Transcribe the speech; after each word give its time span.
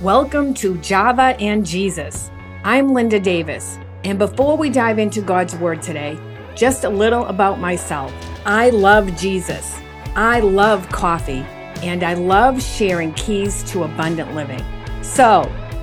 Welcome 0.00 0.54
to 0.54 0.78
Java 0.78 1.36
and 1.40 1.66
Jesus. 1.66 2.30
I'm 2.64 2.94
Linda 2.94 3.20
Davis, 3.20 3.78
and 4.02 4.18
before 4.18 4.56
we 4.56 4.70
dive 4.70 4.98
into 4.98 5.20
God's 5.20 5.54
Word 5.56 5.82
today, 5.82 6.18
just 6.56 6.84
a 6.84 6.88
little 6.88 7.26
about 7.26 7.60
myself. 7.60 8.10
I 8.46 8.70
love 8.70 9.14
Jesus, 9.18 9.78
I 10.16 10.40
love 10.40 10.88
coffee, 10.88 11.44
and 11.82 12.02
I 12.02 12.14
love 12.14 12.62
sharing 12.62 13.12
keys 13.12 13.62
to 13.64 13.82
abundant 13.82 14.34
living. 14.34 14.64
So, 15.02 15.42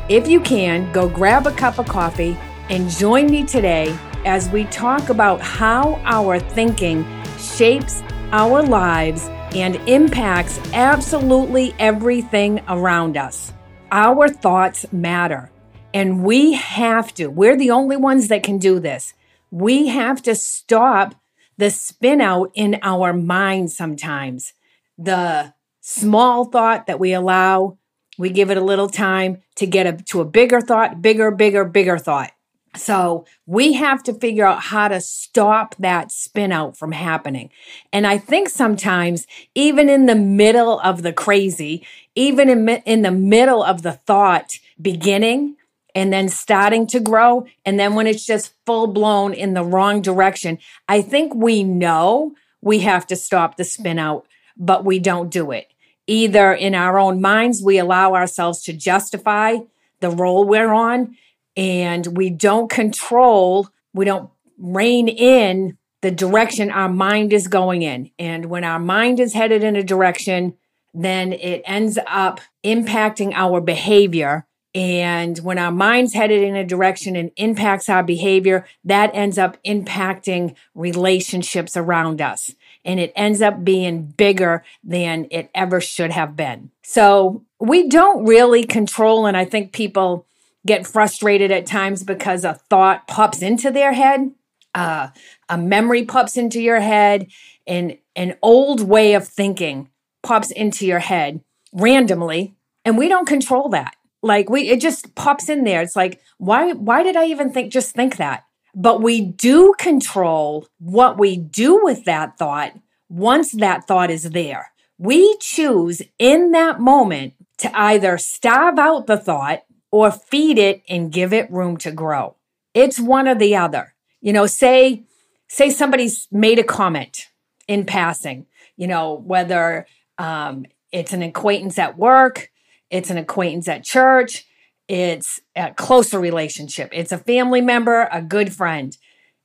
if 0.09 0.27
you 0.27 0.39
can, 0.39 0.91
go 0.91 1.07
grab 1.07 1.45
a 1.45 1.51
cup 1.51 1.77
of 1.77 1.87
coffee 1.87 2.35
and 2.69 2.89
join 2.89 3.27
me 3.27 3.45
today 3.45 3.95
as 4.25 4.49
we 4.49 4.63
talk 4.63 5.09
about 5.09 5.41
how 5.41 6.01
our 6.05 6.39
thinking 6.39 7.05
shapes 7.37 8.01
our 8.31 8.63
lives 8.63 9.27
and 9.55 9.75
impacts 9.87 10.59
absolutely 10.73 11.75
everything 11.77 12.61
around 12.67 13.15
us. 13.15 13.53
Our 13.91 14.27
thoughts 14.27 14.91
matter. 14.91 15.51
And 15.93 16.23
we 16.23 16.53
have 16.53 17.13
to, 17.15 17.27
we're 17.27 17.55
the 17.55 17.71
only 17.71 17.95
ones 17.95 18.27
that 18.27 18.43
can 18.43 18.57
do 18.57 18.79
this. 18.79 19.13
We 19.49 19.87
have 19.87 20.21
to 20.23 20.35
stop 20.35 21.15
the 21.57 21.69
spin 21.69 22.21
out 22.21 22.51
in 22.53 22.79
our 22.83 23.13
mind 23.13 23.71
sometimes. 23.71 24.53
The 24.97 25.53
small 25.81 26.45
thought 26.45 26.87
that 26.87 26.99
we 26.99 27.13
allow, 27.13 27.77
we 28.17 28.29
give 28.29 28.51
it 28.51 28.57
a 28.57 28.63
little 28.63 28.89
time 28.89 29.41
to 29.55 29.65
get 29.65 29.87
a, 29.87 29.93
to 30.09 30.21
a 30.21 30.25
bigger 30.25 30.59
thought, 30.59 31.01
bigger, 31.01 31.31
bigger, 31.31 31.63
bigger 31.63 31.97
thought. 31.97 32.31
So 32.75 33.25
we 33.45 33.73
have 33.73 34.03
to 34.03 34.13
figure 34.13 34.45
out 34.45 34.61
how 34.61 34.87
to 34.87 35.01
stop 35.01 35.75
that 35.79 36.11
spin 36.11 36.51
out 36.51 36.77
from 36.77 36.91
happening. 36.91 37.49
And 37.91 38.05
I 38.05 38.17
think 38.17 38.49
sometimes, 38.49 39.25
even 39.55 39.89
in 39.89 40.05
the 40.05 40.15
middle 40.15 40.79
of 40.79 41.01
the 41.01 41.13
crazy, 41.13 41.85
even 42.15 42.49
in, 42.49 42.69
in 42.69 43.01
the 43.01 43.11
middle 43.11 43.63
of 43.63 43.81
the 43.81 43.93
thought 43.93 44.59
beginning 44.81 45.55
and 45.95 46.13
then 46.13 46.29
starting 46.29 46.85
to 46.87 46.99
grow, 46.99 47.47
and 47.65 47.79
then 47.79 47.95
when 47.95 48.05
it's 48.05 48.25
just 48.25 48.53
full 48.65 48.87
blown 48.87 49.33
in 49.33 49.53
the 49.53 49.63
wrong 49.63 50.01
direction, 50.01 50.59
I 50.87 51.01
think 51.01 51.33
we 51.33 51.63
know 51.63 52.35
we 52.61 52.79
have 52.79 53.07
to 53.07 53.15
stop 53.15 53.57
the 53.57 53.63
spin 53.63 53.97
out, 53.97 54.27
but 54.55 54.85
we 54.85 54.99
don't 54.99 55.31
do 55.31 55.51
it. 55.51 55.71
Either 56.05 56.53
in 56.53 56.75
our 56.75 56.99
own 56.99 57.19
minds, 57.21 57.63
we 57.63 57.79
allow 57.79 58.13
ourselves 58.13 58.61
to 58.63 58.73
justify 58.73 59.57
the 59.99 60.09
roll 60.09 60.45
we're 60.45 60.73
on 60.73 61.15
and 61.57 62.15
we 62.15 62.29
don't 62.29 62.69
control, 62.69 63.67
we 63.93 64.05
don't 64.05 64.29
rein 64.57 65.09
in 65.09 65.77
the 66.01 66.11
direction 66.11 66.69
our 66.69 66.87
mind 66.87 67.33
is 67.33 67.47
going 67.47 67.81
in. 67.81 68.11
And 68.19 68.45
when 68.45 68.63
our 68.63 68.79
mind 68.79 69.19
is 69.19 69.33
headed 69.33 69.63
in 69.63 69.75
a 69.75 69.83
direction, 69.83 70.55
then 70.93 71.33
it 71.33 71.63
ends 71.65 71.97
up 72.07 72.39
impacting 72.63 73.33
our 73.33 73.59
behavior. 73.59 74.45
And 74.75 75.39
when 75.39 75.57
our 75.57 75.71
mind's 75.71 76.13
headed 76.13 76.43
in 76.43 76.55
a 76.55 76.63
direction 76.63 77.15
and 77.15 77.31
impacts 77.35 77.89
our 77.89 78.03
behavior, 78.03 78.67
that 78.83 79.09
ends 79.15 79.39
up 79.39 79.57
impacting 79.63 80.55
relationships 80.75 81.75
around 81.75 82.21
us. 82.21 82.51
And 82.85 82.99
it 82.99 83.11
ends 83.15 83.41
up 83.41 83.63
being 83.63 84.03
bigger 84.03 84.63
than 84.83 85.27
it 85.31 85.49
ever 85.55 85.81
should 85.81 86.11
have 86.11 86.35
been. 86.35 86.69
So 86.83 87.43
we 87.59 87.89
don't 87.89 88.25
really 88.25 88.63
control, 88.63 89.25
and 89.25 89.35
I 89.35 89.45
think 89.45 89.73
people 89.73 90.26
get 90.67 90.85
frustrated 90.85 91.51
at 91.51 91.65
times 91.65 92.03
because 92.03 92.43
a 92.45 92.59
thought 92.69 93.07
pops 93.07 93.41
into 93.41 93.71
their 93.71 93.93
head, 93.93 94.31
uh, 94.75 95.07
a 95.49 95.57
memory 95.57 96.05
pops 96.05 96.37
into 96.37 96.61
your 96.61 96.79
head, 96.79 97.27
and 97.65 97.97
an 98.15 98.35
old 98.41 98.81
way 98.81 99.13
of 99.13 99.27
thinking 99.27 99.89
pops 100.21 100.51
into 100.51 100.85
your 100.85 100.99
head 100.99 101.41
randomly, 101.73 102.55
and 102.85 102.97
we 102.97 103.07
don't 103.07 103.27
control 103.27 103.69
that. 103.69 103.95
Like 104.21 104.49
we, 104.49 104.69
it 104.69 104.81
just 104.81 105.15
pops 105.15 105.49
in 105.49 105.63
there. 105.63 105.81
It's 105.81 105.95
like, 105.95 106.19
why, 106.37 106.73
why 106.73 107.03
did 107.03 107.15
I 107.15 107.25
even 107.25 107.51
think, 107.51 107.71
just 107.71 107.95
think 107.95 108.17
that? 108.17 108.43
But 108.75 109.01
we 109.01 109.21
do 109.21 109.73
control 109.79 110.67
what 110.79 111.17
we 111.17 111.37
do 111.37 111.83
with 111.83 112.05
that 112.05 112.37
thought 112.37 112.73
once 113.09 113.51
that 113.53 113.87
thought 113.87 114.11
is 114.11 114.29
there. 114.31 114.71
We 114.97 115.37
choose 115.39 116.01
in 116.19 116.51
that 116.51 116.79
moment 116.79 117.33
to 117.59 117.75
either 117.79 118.17
starve 118.17 118.77
out 118.77 119.07
the 119.07 119.17
thought 119.17 119.63
or 119.91 120.11
feed 120.11 120.57
it 120.57 120.83
and 120.89 121.11
give 121.11 121.33
it 121.33 121.51
room 121.51 121.77
to 121.77 121.91
grow. 121.91 122.35
It's 122.73 122.99
one 122.99 123.27
or 123.27 123.35
the 123.35 123.55
other. 123.55 123.95
You 124.21 124.33
know, 124.33 124.45
say, 124.45 125.03
say 125.47 125.69
somebody's 125.69 126.27
made 126.31 126.59
a 126.59 126.63
comment 126.63 127.27
in 127.67 127.85
passing, 127.85 128.45
you 128.75 128.87
know, 128.87 129.13
whether 129.13 129.85
um, 130.17 130.65
it's 130.91 131.13
an 131.13 131.21
acquaintance 131.21 131.77
at 131.77 131.97
work, 131.97 132.49
it's 132.89 133.09
an 133.09 133.17
acquaintance 133.17 133.67
at 133.67 133.83
church, 133.83 134.45
it's 134.87 135.41
a 135.55 135.73
closer 135.73 136.19
relationship, 136.19 136.89
it's 136.93 137.11
a 137.11 137.17
family 137.17 137.61
member, 137.61 138.07
a 138.11 138.21
good 138.21 138.53
friend. 138.53 138.97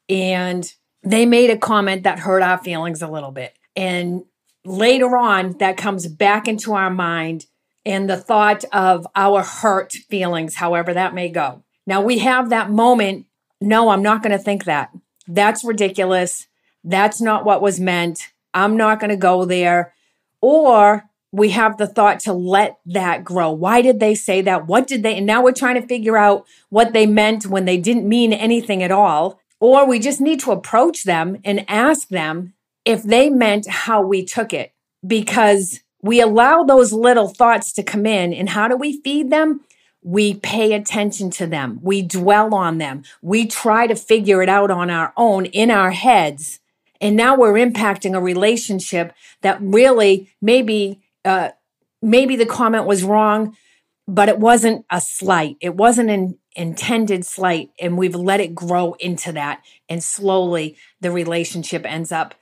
And 0.08 0.72
they 1.02 1.26
made 1.26 1.50
a 1.50 1.58
comment 1.58 2.04
that 2.04 2.20
hurt 2.20 2.42
our 2.42 2.58
feelings 2.58 3.02
a 3.02 3.08
little 3.08 3.32
bit. 3.32 3.56
And 3.74 4.24
later 4.64 5.16
on, 5.16 5.58
that 5.58 5.76
comes 5.76 6.06
back 6.06 6.46
into 6.46 6.74
our 6.74 6.90
mind 6.90 7.46
and 7.84 8.08
the 8.08 8.16
thought 8.16 8.64
of 8.72 9.06
our 9.14 9.42
hurt 9.42 9.92
feelings, 9.92 10.56
however 10.56 10.94
that 10.94 11.14
may 11.14 11.28
go. 11.28 11.62
Now 11.86 12.00
we 12.00 12.18
have 12.18 12.50
that 12.50 12.70
moment. 12.70 13.26
No, 13.60 13.88
I'm 13.88 14.02
not 14.02 14.22
going 14.22 14.36
to 14.36 14.42
think 14.42 14.64
that. 14.64 14.90
That's 15.26 15.64
ridiculous. 15.64 16.46
That's 16.84 17.20
not 17.20 17.44
what 17.44 17.62
was 17.62 17.80
meant. 17.80 18.28
I'm 18.54 18.76
not 18.76 19.00
going 19.00 19.10
to 19.10 19.16
go 19.16 19.44
there. 19.44 19.94
Or 20.40 21.08
we 21.32 21.50
have 21.50 21.78
the 21.78 21.86
thought 21.86 22.20
to 22.20 22.32
let 22.32 22.78
that 22.86 23.24
grow. 23.24 23.50
Why 23.50 23.80
did 23.80 24.00
they 24.00 24.14
say 24.14 24.42
that? 24.42 24.66
What 24.66 24.86
did 24.86 25.02
they? 25.02 25.16
And 25.16 25.26
now 25.26 25.42
we're 25.42 25.52
trying 25.52 25.80
to 25.80 25.86
figure 25.86 26.18
out 26.18 26.46
what 26.68 26.92
they 26.92 27.06
meant 27.06 27.46
when 27.46 27.64
they 27.64 27.78
didn't 27.78 28.08
mean 28.08 28.32
anything 28.32 28.82
at 28.82 28.90
all. 28.90 29.40
Or 29.58 29.86
we 29.86 29.98
just 29.98 30.20
need 30.20 30.40
to 30.40 30.50
approach 30.50 31.04
them 31.04 31.38
and 31.44 31.64
ask 31.68 32.08
them 32.08 32.52
if 32.84 33.02
they 33.02 33.30
meant 33.30 33.66
how 33.68 34.02
we 34.02 34.24
took 34.24 34.52
it. 34.52 34.72
Because 35.06 35.80
we 36.02 36.20
allow 36.20 36.64
those 36.64 36.92
little 36.92 37.28
thoughts 37.28 37.72
to 37.74 37.82
come 37.82 38.04
in. 38.06 38.34
And 38.34 38.50
how 38.50 38.68
do 38.68 38.76
we 38.76 39.00
feed 39.00 39.30
them? 39.30 39.60
We 40.02 40.34
pay 40.34 40.72
attention 40.72 41.30
to 41.32 41.46
them. 41.46 41.78
We 41.80 42.02
dwell 42.02 42.54
on 42.54 42.78
them. 42.78 43.04
We 43.22 43.46
try 43.46 43.86
to 43.86 43.94
figure 43.94 44.42
it 44.42 44.48
out 44.48 44.70
on 44.70 44.90
our 44.90 45.12
own 45.16 45.46
in 45.46 45.70
our 45.70 45.92
heads. 45.92 46.58
And 47.00 47.16
now 47.16 47.36
we're 47.36 47.54
impacting 47.54 48.16
a 48.16 48.20
relationship 48.20 49.14
that 49.42 49.58
really 49.60 50.28
maybe, 50.40 51.00
uh, 51.24 51.50
maybe 52.00 52.34
the 52.34 52.46
comment 52.46 52.86
was 52.86 53.04
wrong, 53.04 53.56
but 54.08 54.28
it 54.28 54.40
wasn't 54.40 54.84
a 54.90 55.00
slight. 55.00 55.56
It 55.60 55.76
wasn't 55.76 56.10
an 56.10 56.36
intended 56.56 57.24
slight. 57.24 57.70
And 57.80 57.96
we've 57.96 58.14
let 58.16 58.40
it 58.40 58.56
grow 58.56 58.94
into 58.94 59.30
that. 59.32 59.62
And 59.88 60.02
slowly 60.02 60.76
the 61.00 61.12
relationship 61.12 61.84
ends 61.86 62.10
up 62.10 62.34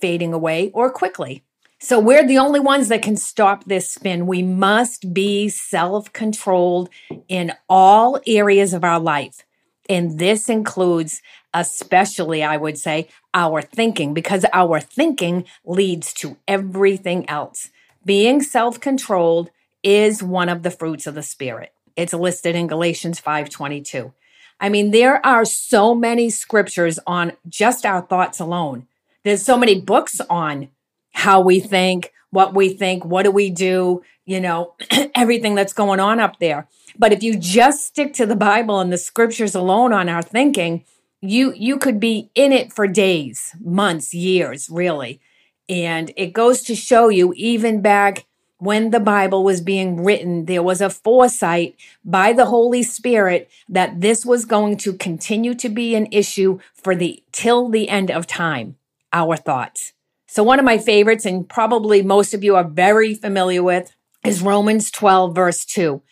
fading 0.00 0.32
away 0.32 0.72
or 0.74 0.90
quickly. 0.90 1.43
So 1.84 1.98
we're 2.00 2.26
the 2.26 2.38
only 2.38 2.60
ones 2.60 2.88
that 2.88 3.02
can 3.02 3.14
stop 3.14 3.64
this 3.64 3.90
spin. 3.90 4.26
We 4.26 4.42
must 4.42 5.12
be 5.12 5.50
self 5.50 6.10
controlled 6.14 6.88
in 7.28 7.52
all 7.68 8.18
areas 8.26 8.72
of 8.72 8.84
our 8.84 8.98
life. 8.98 9.44
And 9.86 10.18
this 10.18 10.48
includes, 10.48 11.20
especially, 11.52 12.42
I 12.42 12.56
would 12.56 12.78
say, 12.78 13.08
our 13.34 13.60
thinking, 13.60 14.14
because 14.14 14.46
our 14.54 14.80
thinking 14.80 15.44
leads 15.66 16.14
to 16.14 16.38
everything 16.48 17.28
else. 17.28 17.68
Being 18.02 18.40
self 18.40 18.80
controlled 18.80 19.50
is 19.82 20.22
one 20.22 20.48
of 20.48 20.62
the 20.62 20.70
fruits 20.70 21.06
of 21.06 21.14
the 21.14 21.22
Spirit. 21.22 21.74
It's 21.96 22.14
listed 22.14 22.56
in 22.56 22.66
Galatians 22.66 23.20
5:22. 23.20 24.14
I 24.58 24.70
mean, 24.70 24.90
there 24.90 25.24
are 25.26 25.44
so 25.44 25.94
many 25.94 26.30
scriptures 26.30 26.98
on 27.06 27.32
just 27.46 27.84
our 27.84 28.00
thoughts 28.00 28.40
alone. 28.40 28.86
There's 29.22 29.42
so 29.42 29.58
many 29.58 29.78
books 29.78 30.18
on 30.30 30.70
how 31.14 31.40
we 31.40 31.60
think, 31.60 32.12
what 32.30 32.54
we 32.54 32.68
think, 32.68 33.04
what 33.04 33.22
do 33.22 33.30
we 33.30 33.48
do, 33.48 34.02
you 34.26 34.40
know, 34.40 34.74
everything 35.14 35.54
that's 35.54 35.72
going 35.72 36.00
on 36.00 36.20
up 36.20 36.38
there. 36.40 36.68
But 36.98 37.12
if 37.12 37.22
you 37.22 37.38
just 37.38 37.86
stick 37.86 38.12
to 38.14 38.26
the 38.26 38.36
Bible 38.36 38.80
and 38.80 38.92
the 38.92 38.98
scriptures 38.98 39.54
alone 39.54 39.92
on 39.92 40.08
our 40.08 40.22
thinking, 40.22 40.84
you 41.20 41.54
you 41.56 41.78
could 41.78 41.98
be 41.98 42.30
in 42.34 42.52
it 42.52 42.72
for 42.72 42.86
days, 42.86 43.54
months, 43.60 44.12
years, 44.12 44.68
really. 44.68 45.20
And 45.68 46.12
it 46.16 46.34
goes 46.34 46.60
to 46.62 46.74
show 46.74 47.08
you 47.08 47.32
even 47.36 47.80
back 47.80 48.26
when 48.58 48.90
the 48.90 49.00
Bible 49.00 49.42
was 49.42 49.60
being 49.60 50.04
written, 50.04 50.44
there 50.44 50.62
was 50.62 50.80
a 50.80 50.90
foresight 50.90 51.76
by 52.04 52.32
the 52.32 52.46
Holy 52.46 52.82
Spirit 52.82 53.50
that 53.68 54.00
this 54.00 54.24
was 54.24 54.44
going 54.44 54.76
to 54.78 54.92
continue 54.92 55.54
to 55.54 55.68
be 55.68 55.94
an 55.94 56.06
issue 56.10 56.58
for 56.74 56.94
the 56.94 57.22
till 57.32 57.68
the 57.68 57.88
end 57.88 58.10
of 58.10 58.26
time, 58.26 58.76
our 59.12 59.36
thoughts. 59.36 59.93
So, 60.34 60.42
one 60.42 60.58
of 60.58 60.64
my 60.64 60.78
favorites, 60.78 61.24
and 61.24 61.48
probably 61.48 62.02
most 62.02 62.34
of 62.34 62.42
you 62.42 62.56
are 62.56 62.64
very 62.64 63.14
familiar 63.14 63.62
with, 63.62 63.94
is 64.26 64.42
Romans 64.42 64.90
12, 64.90 65.32
verse 65.32 65.64
2. 65.64 66.02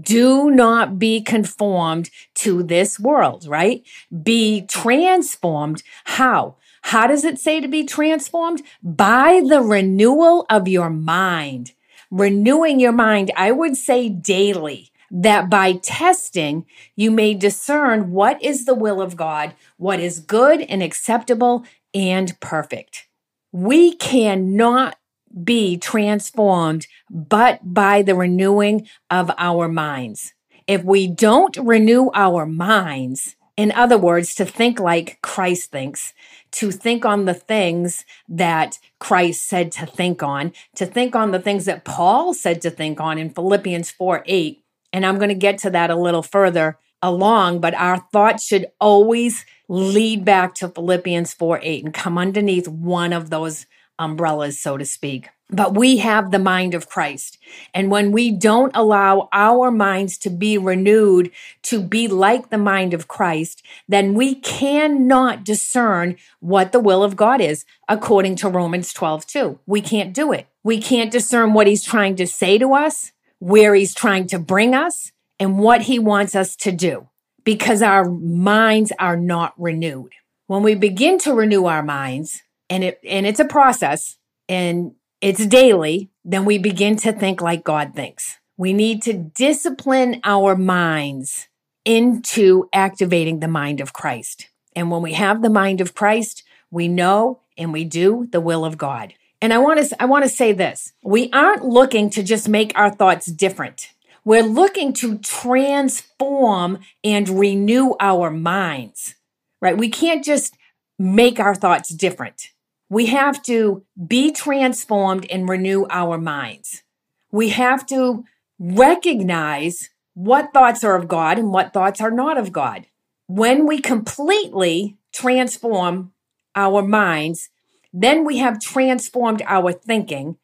Do 0.00 0.50
not 0.50 0.98
be 0.98 1.20
conformed 1.20 2.10
to 2.34 2.64
this 2.64 2.98
world, 2.98 3.46
right? 3.46 3.84
Be 4.20 4.62
transformed. 4.62 5.84
How? 6.06 6.56
How 6.82 7.06
does 7.06 7.22
it 7.22 7.38
say 7.38 7.60
to 7.60 7.68
be 7.68 7.84
transformed? 7.84 8.62
By 8.82 9.42
the 9.48 9.60
renewal 9.60 10.44
of 10.50 10.66
your 10.66 10.90
mind. 10.90 11.70
Renewing 12.10 12.80
your 12.80 12.90
mind, 12.90 13.30
I 13.36 13.52
would 13.52 13.76
say 13.76 14.08
daily. 14.08 14.90
that 15.10 15.48
by 15.48 15.72
testing 15.74 16.66
you 16.96 17.10
may 17.10 17.34
discern 17.34 18.10
what 18.10 18.42
is 18.42 18.64
the 18.64 18.74
will 18.74 19.00
of 19.00 19.16
God, 19.16 19.54
what 19.76 20.00
is 20.00 20.20
good 20.20 20.60
and 20.62 20.82
acceptable 20.82 21.64
and 21.94 22.38
perfect. 22.40 23.07
We 23.52 23.94
cannot 23.94 24.96
be 25.44 25.76
transformed 25.76 26.86
but 27.10 27.60
by 27.62 28.02
the 28.02 28.14
renewing 28.14 28.88
of 29.10 29.30
our 29.38 29.68
minds. 29.68 30.34
If 30.66 30.84
we 30.84 31.06
don't 31.06 31.56
renew 31.56 32.10
our 32.14 32.44
minds, 32.44 33.36
in 33.56 33.72
other 33.72 33.98
words, 33.98 34.34
to 34.36 34.44
think 34.44 34.78
like 34.78 35.18
Christ 35.22 35.70
thinks, 35.70 36.12
to 36.52 36.70
think 36.70 37.04
on 37.04 37.24
the 37.24 37.34
things 37.34 38.04
that 38.28 38.78
Christ 38.98 39.42
said 39.42 39.72
to 39.72 39.86
think 39.86 40.22
on, 40.22 40.52
to 40.76 40.86
think 40.86 41.16
on 41.16 41.30
the 41.30 41.40
things 41.40 41.64
that 41.64 41.84
Paul 41.84 42.34
said 42.34 42.60
to 42.62 42.70
think 42.70 43.00
on 43.00 43.18
in 43.18 43.30
Philippians 43.30 43.90
4 43.90 44.22
8. 44.26 44.62
And 44.92 45.04
I'm 45.04 45.16
going 45.16 45.28
to 45.28 45.34
get 45.34 45.58
to 45.58 45.70
that 45.70 45.90
a 45.90 45.96
little 45.96 46.22
further 46.22 46.78
along, 47.02 47.60
but 47.60 47.74
our 47.74 47.98
thoughts 48.12 48.44
should 48.44 48.66
always 48.80 49.44
lead 49.68 50.24
back 50.24 50.54
to 50.56 50.68
Philippians 50.68 51.32
4 51.34 51.60
8 51.62 51.84
and 51.84 51.94
come 51.94 52.18
underneath 52.18 52.68
one 52.68 53.12
of 53.12 53.30
those 53.30 53.66
umbrellas, 53.98 54.58
so 54.58 54.76
to 54.76 54.84
speak. 54.84 55.28
But 55.50 55.74
we 55.74 55.96
have 55.98 56.30
the 56.30 56.38
mind 56.38 56.74
of 56.74 56.90
Christ. 56.90 57.38
And 57.72 57.90
when 57.90 58.12
we 58.12 58.30
don't 58.30 58.76
allow 58.76 59.30
our 59.32 59.70
minds 59.70 60.18
to 60.18 60.30
be 60.30 60.58
renewed 60.58 61.30
to 61.62 61.80
be 61.80 62.06
like 62.06 62.50
the 62.50 62.58
mind 62.58 62.92
of 62.92 63.08
Christ, 63.08 63.62
then 63.88 64.12
we 64.12 64.34
cannot 64.34 65.44
discern 65.44 66.16
what 66.40 66.72
the 66.72 66.80
will 66.80 67.02
of 67.02 67.16
God 67.16 67.40
is, 67.40 67.64
according 67.88 68.36
to 68.36 68.48
Romans 68.50 68.92
12, 68.92 69.26
2. 69.26 69.58
We 69.66 69.80
can't 69.80 70.12
do 70.12 70.32
it. 70.32 70.48
We 70.62 70.82
can't 70.82 71.10
discern 71.10 71.54
what 71.54 71.66
he's 71.66 71.82
trying 71.84 72.16
to 72.16 72.26
say 72.26 72.58
to 72.58 72.74
us, 72.74 73.12
where 73.38 73.74
he's 73.74 73.94
trying 73.94 74.26
to 74.28 74.38
bring 74.38 74.74
us, 74.74 75.12
and 75.38 75.58
what 75.58 75.82
he 75.82 75.98
wants 75.98 76.34
us 76.34 76.56
to 76.56 76.72
do 76.72 77.08
because 77.44 77.82
our 77.82 78.04
minds 78.04 78.92
are 78.98 79.16
not 79.16 79.54
renewed. 79.56 80.12
When 80.46 80.62
we 80.62 80.74
begin 80.74 81.18
to 81.20 81.32
renew 81.32 81.64
our 81.66 81.82
minds, 81.82 82.42
and 82.70 82.84
it 82.84 83.00
and 83.06 83.26
it's 83.26 83.40
a 83.40 83.44
process, 83.44 84.18
and 84.48 84.92
it's 85.20 85.46
daily, 85.46 86.10
then 86.24 86.44
we 86.44 86.58
begin 86.58 86.96
to 86.96 87.12
think 87.12 87.40
like 87.40 87.64
God 87.64 87.94
thinks. 87.94 88.36
We 88.56 88.72
need 88.72 89.02
to 89.02 89.12
discipline 89.12 90.20
our 90.24 90.56
minds 90.56 91.48
into 91.84 92.68
activating 92.72 93.40
the 93.40 93.48
mind 93.48 93.80
of 93.80 93.92
Christ. 93.92 94.48
And 94.74 94.90
when 94.90 95.00
we 95.00 95.14
have 95.14 95.42
the 95.42 95.50
mind 95.50 95.80
of 95.80 95.94
Christ, 95.94 96.42
we 96.70 96.88
know 96.88 97.40
and 97.56 97.72
we 97.72 97.84
do 97.84 98.28
the 98.30 98.40
will 98.40 98.64
of 98.64 98.76
God. 98.78 99.14
And 99.40 99.52
I 99.54 99.58
want 99.58 99.82
to 99.82 100.02
I 100.02 100.06
want 100.06 100.24
to 100.24 100.28
say 100.28 100.52
this. 100.52 100.92
We 101.02 101.30
aren't 101.32 101.64
looking 101.64 102.10
to 102.10 102.22
just 102.22 102.48
make 102.48 102.72
our 102.74 102.90
thoughts 102.90 103.26
different. 103.26 103.90
We're 104.28 104.42
looking 104.42 104.92
to 104.92 105.16
transform 105.20 106.80
and 107.02 107.40
renew 107.40 107.94
our 107.98 108.30
minds. 108.30 109.14
Right? 109.62 109.74
We 109.74 109.88
can't 109.88 110.22
just 110.22 110.54
make 110.98 111.40
our 111.40 111.54
thoughts 111.54 111.88
different. 111.88 112.50
We 112.90 113.06
have 113.06 113.42
to 113.44 113.86
be 114.06 114.30
transformed 114.30 115.24
and 115.30 115.48
renew 115.48 115.86
our 115.88 116.18
minds. 116.18 116.82
We 117.30 117.48
have 117.48 117.86
to 117.86 118.26
recognize 118.58 119.88
what 120.12 120.52
thoughts 120.52 120.84
are 120.84 120.94
of 120.94 121.08
God 121.08 121.38
and 121.38 121.50
what 121.50 121.72
thoughts 121.72 121.98
are 122.02 122.10
not 122.10 122.36
of 122.36 122.52
God. 122.52 122.84
When 123.28 123.66
we 123.66 123.80
completely 123.80 124.98
transform 125.10 126.12
our 126.54 126.82
minds, 126.82 127.48
then 127.94 128.26
we 128.26 128.36
have 128.36 128.60
transformed 128.60 129.40
our 129.46 129.72
thinking. 129.72 130.36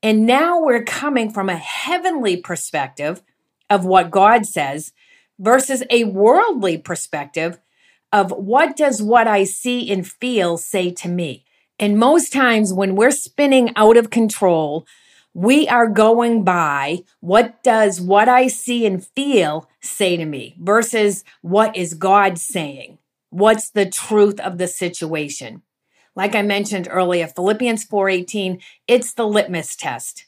And 0.00 0.26
now 0.26 0.60
we're 0.60 0.84
coming 0.84 1.28
from 1.28 1.48
a 1.48 1.56
heavenly 1.56 2.36
perspective 2.36 3.20
of 3.72 3.86
what 3.86 4.10
God 4.10 4.44
says 4.44 4.92
versus 5.38 5.82
a 5.88 6.04
worldly 6.04 6.76
perspective 6.76 7.58
of 8.12 8.30
what 8.30 8.76
does 8.76 9.00
what 9.00 9.26
I 9.26 9.44
see 9.44 9.90
and 9.90 10.06
feel 10.06 10.58
say 10.58 10.90
to 10.90 11.08
me. 11.08 11.46
And 11.78 11.98
most 11.98 12.34
times 12.34 12.74
when 12.74 12.94
we're 12.94 13.10
spinning 13.10 13.72
out 13.74 13.96
of 13.96 14.10
control, 14.10 14.86
we 15.32 15.66
are 15.68 15.88
going 15.88 16.44
by 16.44 16.98
what 17.20 17.62
does 17.62 17.98
what 17.98 18.28
I 18.28 18.46
see 18.48 18.84
and 18.84 19.04
feel 19.04 19.70
say 19.80 20.18
to 20.18 20.26
me 20.26 20.54
versus 20.60 21.24
what 21.40 21.74
is 21.74 21.94
God 21.94 22.38
saying? 22.38 22.98
What's 23.30 23.70
the 23.70 23.88
truth 23.88 24.38
of 24.38 24.58
the 24.58 24.68
situation? 24.68 25.62
Like 26.14 26.34
I 26.34 26.42
mentioned 26.42 26.88
earlier, 26.90 27.26
Philippians 27.26 27.86
4:18, 27.86 28.60
it's 28.86 29.14
the 29.14 29.26
litmus 29.26 29.74
test. 29.74 30.26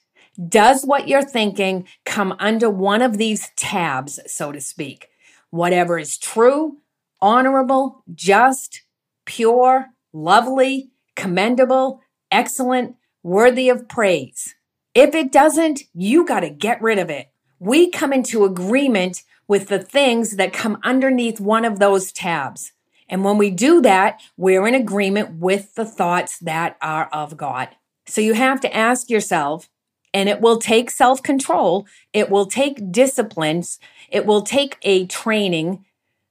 Does 0.48 0.84
what 0.84 1.08
you're 1.08 1.22
thinking 1.22 1.86
come 2.04 2.34
under 2.38 2.68
one 2.68 3.02
of 3.02 3.18
these 3.18 3.50
tabs, 3.56 4.18
so 4.26 4.50
to 4.52 4.60
speak? 4.60 5.08
Whatever 5.50 5.98
is 5.98 6.18
true, 6.18 6.78
honorable, 7.20 8.02
just, 8.14 8.82
pure, 9.24 9.86
lovely, 10.12 10.90
commendable, 11.14 12.00
excellent, 12.30 12.96
worthy 13.22 13.68
of 13.68 13.88
praise. 13.88 14.54
If 14.94 15.14
it 15.14 15.30
doesn't, 15.32 15.82
you 15.92 16.26
got 16.26 16.40
to 16.40 16.50
get 16.50 16.82
rid 16.82 16.98
of 16.98 17.10
it. 17.10 17.30
We 17.58 17.90
come 17.90 18.12
into 18.12 18.44
agreement 18.44 19.22
with 19.46 19.68
the 19.68 19.78
things 19.78 20.36
that 20.36 20.52
come 20.52 20.78
underneath 20.82 21.40
one 21.40 21.64
of 21.64 21.78
those 21.78 22.12
tabs. 22.12 22.72
And 23.08 23.24
when 23.24 23.38
we 23.38 23.50
do 23.50 23.80
that, 23.82 24.20
we're 24.36 24.66
in 24.66 24.74
agreement 24.74 25.38
with 25.38 25.74
the 25.74 25.84
thoughts 25.84 26.38
that 26.40 26.76
are 26.80 27.08
of 27.12 27.36
God. 27.36 27.68
So 28.06 28.20
you 28.20 28.34
have 28.34 28.60
to 28.62 28.74
ask 28.74 29.10
yourself, 29.10 29.68
and 30.14 30.28
it 30.28 30.40
will 30.40 30.58
take 30.58 30.90
self 30.90 31.22
control, 31.22 31.86
it 32.12 32.30
will 32.30 32.46
take 32.46 32.92
disciplines, 32.92 33.80
it 34.08 34.24
will 34.24 34.42
take 34.42 34.78
a 34.82 35.06
training 35.06 35.84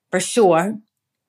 for 0.09 0.21
sure. 0.21 0.80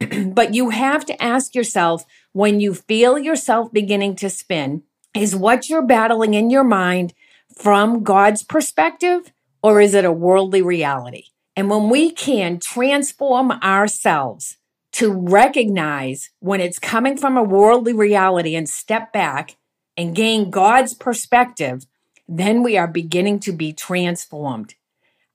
but 0.29 0.55
you 0.55 0.71
have 0.71 1.05
to 1.07 1.23
ask 1.23 1.55
yourself 1.55 2.05
when 2.33 2.61
you 2.61 2.73
feel 2.73 3.19
yourself 3.19 3.73
beginning 3.73 4.17
to 4.17 4.31
spin, 4.31 4.83
is 5.15 5.37
what 5.37 5.69
you're 5.69 5.87
battling 5.87 6.35
in 6.35 6.51
your 6.51 6.65
mind 6.65 7.13
from 7.55 8.03
God's 8.03 8.43
perspective, 8.43 9.33
or 9.63 9.81
is 9.81 9.95
it 9.95 10.05
a 10.05 10.13
worldly 10.13 10.63
reality? 10.63 11.27
And 11.57 11.71
when 11.71 11.89
we 11.89 12.11
can 12.11 12.59
transform 12.59 13.53
ourselves 13.53 14.57
to 14.93 15.13
recognize 15.13 16.31
when 16.41 16.61
it's 16.61 16.79
coming 16.79 17.17
from 17.17 17.37
a 17.37 17.43
worldly 17.43 17.93
reality 17.93 18.55
and 18.55 18.69
step 18.69 19.13
back 19.13 19.57
and 19.97 20.15
gain 20.15 20.51
God's 20.51 20.95
perspective, 20.95 21.87
then 22.29 22.63
we 22.63 22.77
are 22.77 22.89
beginning 22.89 23.41
to 23.41 23.53
be 23.53 23.73
transformed. 23.73 24.75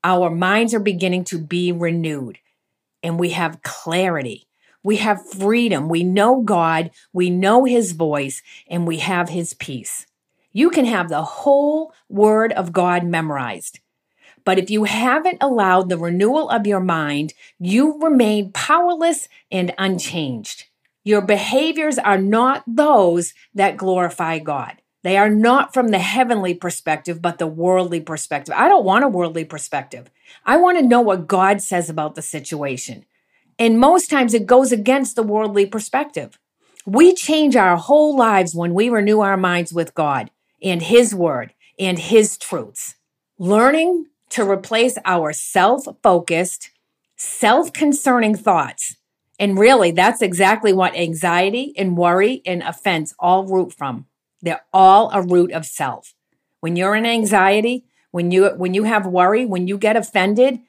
Our 0.03 0.29
minds 0.29 0.73
are 0.73 0.79
beginning 0.79 1.25
to 1.25 1.37
be 1.37 1.71
renewed 1.71 2.39
and 3.03 3.19
we 3.19 3.29
have 3.29 3.61
clarity. 3.61 4.47
We 4.83 4.97
have 4.97 5.29
freedom. 5.29 5.89
We 5.89 6.03
know 6.03 6.41
God, 6.41 6.91
we 7.11 7.29
know 7.29 7.65
His 7.65 7.91
voice, 7.91 8.41
and 8.67 8.87
we 8.87 8.97
have 8.99 9.29
His 9.29 9.53
peace. 9.53 10.05
You 10.53 10.69
can 10.69 10.85
have 10.85 11.09
the 11.09 11.23
whole 11.23 11.93
Word 12.07 12.53
of 12.53 12.71
God 12.71 13.03
memorized. 13.03 13.79
But 14.45 14.57
if 14.57 14.69
you 14.69 14.85
haven't 14.85 15.37
allowed 15.41 15.89
the 15.89 15.97
renewal 15.97 16.49
of 16.49 16.65
your 16.65 16.79
mind, 16.79 17.33
you 17.59 17.99
remain 17.99 18.51
powerless 18.51 19.27
and 19.51 19.73
unchanged. 19.77 20.65
Your 21.03 21.21
behaviors 21.21 21.97
are 21.97 22.17
not 22.17 22.63
those 22.65 23.33
that 23.53 23.77
glorify 23.77 24.39
God. 24.39 24.81
They 25.01 25.17
are 25.17 25.29
not 25.29 25.73
from 25.73 25.89
the 25.89 25.99
heavenly 25.99 26.53
perspective, 26.53 27.21
but 27.21 27.37
the 27.37 27.47
worldly 27.47 28.01
perspective. 28.01 28.53
I 28.57 28.67
don't 28.67 28.83
want 28.83 29.05
a 29.05 29.09
worldly 29.09 29.45
perspective. 29.45 30.09
I 30.45 30.57
want 30.57 30.77
to 30.77 30.85
know 30.85 31.01
what 31.01 31.27
God 31.27 31.61
says 31.61 31.89
about 31.89 32.15
the 32.15 32.21
situation. 32.21 33.05
And 33.57 33.79
most 33.79 34.09
times 34.09 34.33
it 34.33 34.45
goes 34.45 34.71
against 34.71 35.15
the 35.15 35.23
worldly 35.23 35.65
perspective. 35.65 36.37
We 36.85 37.13
change 37.13 37.55
our 37.55 37.77
whole 37.77 38.17
lives 38.17 38.55
when 38.55 38.73
we 38.73 38.89
renew 38.89 39.19
our 39.21 39.37
minds 39.37 39.73
with 39.73 39.93
God 39.93 40.31
and 40.61 40.81
His 40.81 41.15
Word 41.15 41.53
and 41.77 41.97
His 41.97 42.37
truths. 42.37 42.95
Learning 43.37 44.07
to 44.29 44.49
replace 44.49 44.97
our 45.05 45.31
self 45.31 45.85
focused, 46.03 46.71
self 47.15 47.71
concerning 47.71 48.35
thoughts. 48.35 48.95
And 49.39 49.57
really, 49.57 49.91
that's 49.91 50.21
exactly 50.21 50.73
what 50.73 50.95
anxiety 50.95 51.73
and 51.77 51.97
worry 51.97 52.41
and 52.45 52.61
offense 52.61 53.13
all 53.19 53.45
root 53.45 53.73
from. 53.73 54.05
They're 54.41 54.65
all 54.73 55.09
a 55.11 55.21
root 55.21 55.51
of 55.51 55.65
self. 55.65 56.13
When 56.61 56.75
you're 56.75 56.95
in 56.95 57.05
anxiety, 57.05 57.85
when 58.11 58.31
you 58.31 58.49
when 58.49 58.73
you 58.73 58.83
have 58.83 59.05
worry, 59.05 59.45
when 59.45 59.67
you 59.67 59.77
get 59.77 59.95
offended, 59.95 60.59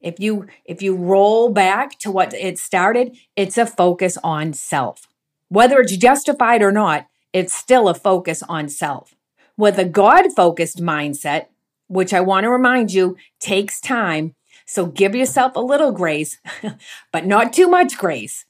if 0.00 0.18
you 0.18 0.46
if 0.64 0.82
you 0.82 0.96
roll 0.96 1.50
back 1.50 1.98
to 1.98 2.10
what 2.10 2.32
it 2.32 2.58
started, 2.58 3.16
it's 3.34 3.58
a 3.58 3.66
focus 3.66 4.16
on 4.22 4.52
self. 4.52 5.08
Whether 5.48 5.80
it's 5.80 5.96
justified 5.96 6.62
or 6.62 6.72
not, 6.72 7.06
it's 7.32 7.52
still 7.52 7.88
a 7.88 7.94
focus 7.94 8.42
on 8.48 8.68
self. 8.68 9.14
With 9.58 9.78
a 9.78 9.84
God 9.84 10.32
focused 10.34 10.78
mindset, 10.78 11.46
which 11.88 12.14
I 12.14 12.20
want 12.20 12.44
to 12.44 12.50
remind 12.50 12.92
you 12.92 13.16
takes 13.40 13.80
time, 13.80 14.34
so 14.66 14.86
give 14.86 15.14
yourself 15.14 15.54
a 15.54 15.60
little 15.60 15.92
grace, 15.92 16.38
but 17.12 17.26
not 17.26 17.52
too 17.52 17.68
much 17.68 17.98
grace. 17.98 18.45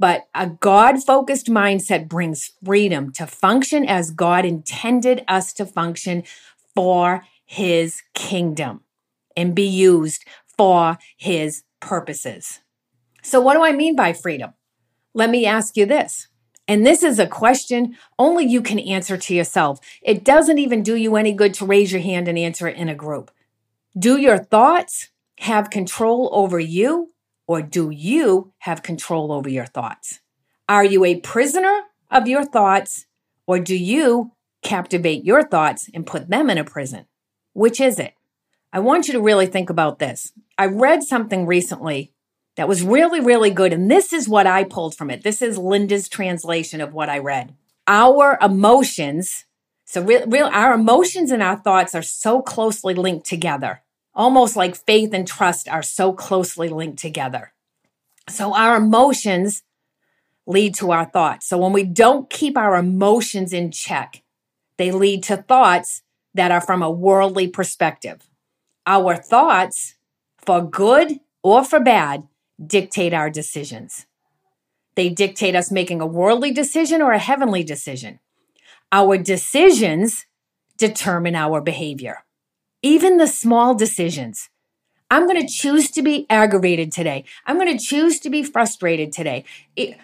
But 0.00 0.28
a 0.34 0.46
God 0.46 1.04
focused 1.04 1.48
mindset 1.48 2.08
brings 2.08 2.52
freedom 2.64 3.12
to 3.12 3.26
function 3.26 3.84
as 3.84 4.10
God 4.10 4.46
intended 4.46 5.22
us 5.28 5.52
to 5.52 5.66
function 5.66 6.24
for 6.74 7.22
his 7.44 8.00
kingdom 8.14 8.80
and 9.36 9.54
be 9.54 9.66
used 9.66 10.24
for 10.56 10.96
his 11.18 11.64
purposes. 11.80 12.60
So, 13.22 13.42
what 13.42 13.54
do 13.54 13.62
I 13.62 13.72
mean 13.72 13.94
by 13.94 14.14
freedom? 14.14 14.54
Let 15.12 15.28
me 15.28 15.44
ask 15.44 15.76
you 15.76 15.84
this. 15.84 16.28
And 16.66 16.86
this 16.86 17.02
is 17.02 17.18
a 17.18 17.26
question 17.26 17.98
only 18.18 18.46
you 18.46 18.62
can 18.62 18.78
answer 18.78 19.18
to 19.18 19.34
yourself. 19.34 19.80
It 20.00 20.24
doesn't 20.24 20.58
even 20.58 20.82
do 20.82 20.94
you 20.94 21.16
any 21.16 21.34
good 21.34 21.52
to 21.54 21.66
raise 21.66 21.92
your 21.92 22.00
hand 22.00 22.26
and 22.26 22.38
answer 22.38 22.66
it 22.66 22.78
in 22.78 22.88
a 22.88 22.94
group. 22.94 23.30
Do 23.98 24.16
your 24.16 24.38
thoughts 24.38 25.10
have 25.40 25.68
control 25.68 26.30
over 26.32 26.58
you, 26.58 27.12
or 27.50 27.62
do 27.62 27.90
you 27.90 28.52
have 28.58 28.80
control 28.80 29.32
over 29.32 29.48
your 29.48 29.66
thoughts? 29.66 30.20
Are 30.68 30.84
you 30.84 31.04
a 31.04 31.18
prisoner 31.18 31.80
of 32.08 32.28
your 32.28 32.44
thoughts, 32.44 33.06
or 33.44 33.58
do 33.58 33.74
you 33.74 34.30
captivate 34.62 35.24
your 35.24 35.42
thoughts 35.42 35.90
and 35.92 36.06
put 36.06 36.30
them 36.30 36.48
in 36.48 36.58
a 36.58 36.64
prison? 36.64 37.06
Which 37.52 37.80
is 37.80 37.98
it? 37.98 38.14
I 38.72 38.78
want 38.78 39.08
you 39.08 39.14
to 39.14 39.20
really 39.20 39.46
think 39.46 39.68
about 39.68 39.98
this. 39.98 40.32
I 40.58 40.66
read 40.66 41.02
something 41.02 41.44
recently 41.44 42.12
that 42.54 42.68
was 42.68 42.84
really, 42.84 43.18
really 43.18 43.50
good. 43.50 43.72
And 43.72 43.90
this 43.90 44.12
is 44.12 44.28
what 44.28 44.46
I 44.46 44.62
pulled 44.62 44.94
from 44.94 45.10
it. 45.10 45.24
This 45.24 45.42
is 45.42 45.58
Linda's 45.58 46.08
translation 46.08 46.80
of 46.80 46.94
what 46.94 47.08
I 47.08 47.18
read. 47.18 47.56
Our 47.88 48.38
emotions, 48.40 49.44
so 49.86 50.04
real, 50.04 50.48
our 50.52 50.72
emotions 50.72 51.32
and 51.32 51.42
our 51.42 51.56
thoughts 51.56 51.96
are 51.96 52.02
so 52.02 52.42
closely 52.42 52.94
linked 52.94 53.26
together, 53.26 53.82
almost 54.14 54.56
like 54.56 54.74
faith 54.74 55.12
and 55.12 55.26
trust 55.26 55.68
are 55.68 55.82
so 55.82 56.12
closely 56.12 56.68
linked 56.68 56.98
together. 56.98 57.52
So 58.28 58.54
our 58.54 58.76
emotions 58.76 59.62
lead 60.46 60.74
to 60.76 60.90
our 60.90 61.04
thoughts. 61.04 61.48
So 61.48 61.58
when 61.58 61.72
we 61.72 61.84
don't 61.84 62.28
keep 62.30 62.56
our 62.56 62.76
emotions 62.76 63.52
in 63.52 63.70
check, 63.70 64.22
they 64.76 64.90
lead 64.90 65.22
to 65.24 65.36
thoughts 65.36 66.02
that 66.34 66.50
are 66.50 66.60
from 66.60 66.82
a 66.82 66.90
worldly 66.90 67.48
perspective. 67.48 68.28
Our 68.86 69.16
thoughts, 69.16 69.94
for 70.38 70.62
good 70.62 71.20
or 71.42 71.64
for 71.64 71.80
bad, 71.80 72.26
dictate 72.64 73.12
our 73.12 73.30
decisions. 73.30 74.06
They 74.94 75.08
dictate 75.08 75.54
us 75.54 75.70
making 75.70 76.00
a 76.00 76.06
worldly 76.06 76.52
decision 76.52 77.00
or 77.00 77.12
a 77.12 77.18
heavenly 77.18 77.62
decision. 77.62 78.18
Our 78.92 79.18
decisions 79.18 80.26
determine 80.76 81.36
our 81.36 81.60
behavior. 81.60 82.24
Even 82.82 83.18
the 83.18 83.26
small 83.26 83.74
decisions. 83.74 84.48
I'm 85.10 85.26
going 85.26 85.40
to 85.44 85.52
choose 85.52 85.90
to 85.90 86.02
be 86.02 86.24
aggravated 86.30 86.92
today. 86.92 87.24
I'm 87.44 87.56
going 87.56 87.76
to 87.76 87.84
choose 87.84 88.20
to 88.20 88.30
be 88.30 88.44
frustrated 88.44 89.12
today. 89.12 89.44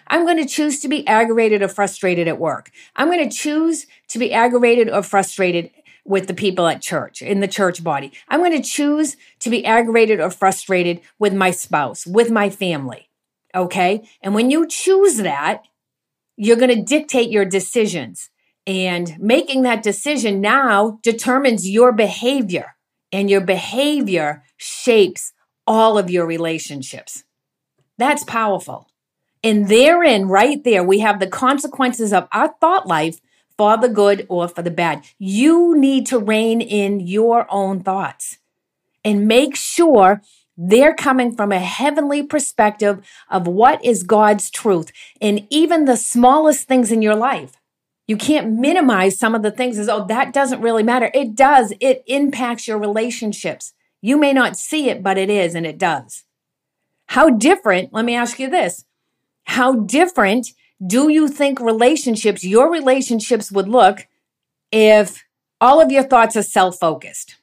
I'm 0.09 0.25
going 0.25 0.39
to 0.39 0.47
choose 0.47 0.81
to 0.81 0.89
be 0.89 1.07
aggravated 1.07 1.63
or 1.63 1.69
frustrated 1.69 2.27
at 2.27 2.41
work. 2.41 2.73
I'm 2.97 3.07
going 3.07 3.29
to 3.29 3.35
choose 3.35 3.87
to 4.09 4.19
be 4.19 4.33
aggravated 4.33 4.91
or 4.91 5.05
frustrated 5.05 5.71
with 6.05 6.27
the 6.27 6.35
people 6.35 6.67
at 6.67 6.83
church, 6.83 7.23
in 7.23 7.41
the 7.41 7.49
church 7.49 7.85
body. 7.85 8.13
I'm 8.29 8.41
going 8.41 8.61
to 8.61 8.69
choose 8.69 9.17
to 9.41 9.51
be 9.51 9.65
aggravated 9.65 10.21
or 10.21 10.31
frustrated 10.31 11.01
with 11.19 11.33
my 11.33 11.53
spouse, 11.53 12.05
with 12.07 12.31
my 12.31 12.51
family. 12.51 13.09
Okay. 13.55 14.09
And 14.23 14.35
when 14.35 14.51
you 14.51 14.67
choose 14.67 15.19
that, 15.19 15.63
you're 16.37 16.57
going 16.57 16.75
to 16.77 16.83
dictate 16.83 17.31
your 17.31 17.45
decisions. 17.45 18.29
And 18.67 19.17
making 19.19 19.63
that 19.63 19.83
decision 19.83 20.41
now 20.41 20.99
determines 21.03 21.69
your 21.69 21.93
behavior, 21.93 22.75
and 23.13 23.31
your 23.31 23.41
behavior 23.41 24.43
shapes 24.57 25.33
all 25.67 25.99
of 25.99 26.11
your 26.11 26.27
relationships. 26.27 27.25
That's 27.99 28.25
powerful. 28.25 28.89
And 29.43 29.69
therein, 29.69 30.27
right 30.27 30.63
there, 30.65 30.83
we 30.83 30.99
have 31.01 31.21
the 31.21 31.29
consequences 31.29 32.13
of 32.13 32.29
our 32.33 32.55
thought 32.61 32.87
life 32.87 33.21
for 33.57 33.77
the 33.79 33.89
good 33.89 34.27
or 34.29 34.49
for 34.49 34.63
the 34.63 34.71
bad. 34.71 35.05
You 35.19 35.77
need 35.79 36.07
to 36.09 36.19
rein 36.19 36.61
in 36.61 37.01
your 37.01 37.47
own 37.49 37.81
thoughts 37.81 38.39
and 39.05 39.29
make 39.29 39.55
sure 39.57 40.23
they're 40.57 40.95
coming 40.95 41.35
from 41.37 41.53
a 41.53 41.59
heavenly 41.59 42.23
perspective 42.23 43.07
of 43.31 43.47
what 43.47 43.85
is 43.85 44.03
God's 44.03 44.51
truth 44.51 44.91
in 45.21 45.47
even 45.51 45.85
the 45.85 45.97
smallest 45.97 46.67
things 46.67 46.91
in 46.91 47.03
your 47.03 47.15
life. 47.15 47.53
You 48.07 48.17
can't 48.17 48.53
minimize 48.53 49.19
some 49.19 49.35
of 49.35 49.43
the 49.43 49.51
things 49.51 49.79
as, 49.79 49.89
oh, 49.89 50.07
that 50.07 50.33
doesn't 50.33 50.61
really 50.61 50.83
matter. 50.83 51.11
It 51.13 51.35
does. 51.35 51.73
It 51.81 52.05
impacts 52.07 52.69
your 52.69 52.79
relationships. 52.79 53.73
You 54.01 54.17
may 54.17 54.33
not 54.33 54.57
see 54.57 54.89
it, 54.89 55.03
but 55.03 55.19
it 55.19 55.29
is, 55.29 55.55
and 55.55 55.67
it 55.67 55.79
does. 55.79 56.25
How 57.09 57.31
different, 57.31 57.93
let 57.93 58.05
me 58.05 58.15
ask 58.15 58.39
you 58.39 58.49
this 58.49 58.85
how 59.45 59.75
different 59.75 60.49
do 60.85 61.09
you 61.09 61.29
think 61.29 61.61
relationships, 61.61 62.45
your 62.45 62.71
relationships 62.71 63.51
would 63.51 63.69
look 63.69 64.07
if 64.71 65.25
all 65.61 65.81
of 65.81 65.91
your 65.91 66.03
thoughts 66.03 66.37
are 66.37 66.43
self 66.43 66.79
focused? 66.79 67.37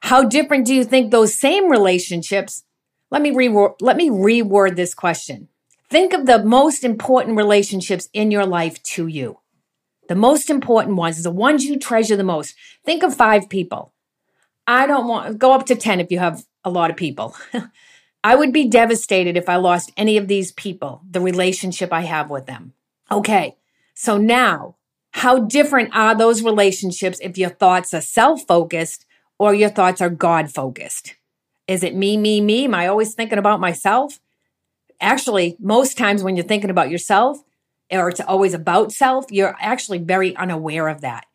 How 0.00 0.22
different 0.22 0.66
do 0.66 0.74
you 0.74 0.84
think 0.84 1.10
those 1.10 1.34
same 1.34 1.70
relationships? 1.70 2.64
Let 3.10 3.22
me, 3.22 3.30
re- 3.30 3.68
let 3.80 3.96
me 3.96 4.10
reword 4.10 4.76
this 4.76 4.94
question. 4.94 5.48
Think 5.88 6.12
of 6.12 6.26
the 6.26 6.44
most 6.44 6.84
important 6.84 7.36
relationships 7.36 8.08
in 8.12 8.30
your 8.30 8.44
life 8.44 8.82
to 8.82 9.06
you. 9.06 9.38
The 10.08 10.14
most 10.14 10.50
important 10.50 10.96
ones, 10.96 11.18
is 11.18 11.24
the 11.24 11.30
ones 11.30 11.64
you 11.64 11.78
treasure 11.78 12.16
the 12.16 12.24
most. 12.24 12.54
Think 12.84 13.02
of 13.02 13.14
five 13.14 13.48
people. 13.48 13.92
I 14.66 14.86
don't 14.86 15.08
want 15.08 15.38
go 15.38 15.52
up 15.52 15.66
to 15.66 15.74
10 15.74 16.00
if 16.00 16.10
you 16.10 16.18
have 16.18 16.44
a 16.64 16.70
lot 16.70 16.90
of 16.90 16.96
people. 16.96 17.36
I 18.24 18.34
would 18.34 18.52
be 18.52 18.68
devastated 18.68 19.36
if 19.36 19.48
I 19.48 19.56
lost 19.56 19.92
any 19.96 20.16
of 20.16 20.28
these 20.28 20.52
people, 20.52 21.02
the 21.10 21.20
relationship 21.20 21.92
I 21.92 22.02
have 22.02 22.30
with 22.30 22.46
them. 22.46 22.72
Okay, 23.10 23.56
so 23.92 24.16
now, 24.16 24.76
how 25.10 25.40
different 25.40 25.94
are 25.94 26.14
those 26.14 26.42
relationships 26.42 27.18
if 27.22 27.36
your 27.36 27.50
thoughts 27.50 27.92
are 27.92 28.00
self 28.00 28.42
focused 28.46 29.04
or 29.38 29.54
your 29.54 29.68
thoughts 29.68 30.00
are 30.00 30.10
God 30.10 30.50
focused? 30.50 31.14
Is 31.68 31.82
it 31.82 31.94
me, 31.94 32.16
me, 32.16 32.40
me? 32.40 32.64
Am 32.64 32.74
I 32.74 32.86
always 32.86 33.14
thinking 33.14 33.38
about 33.38 33.60
myself? 33.60 34.20
Actually, 35.00 35.56
most 35.60 35.98
times 35.98 36.22
when 36.22 36.34
you're 36.34 36.46
thinking 36.46 36.70
about 36.70 36.90
yourself, 36.90 37.38
or 37.94 38.08
it's 38.08 38.20
always 38.20 38.54
about 38.54 38.92
self, 38.92 39.30
you're 39.30 39.56
actually 39.60 39.98
very 39.98 40.36
unaware 40.36 40.88
of 40.88 41.00
that. 41.00 41.26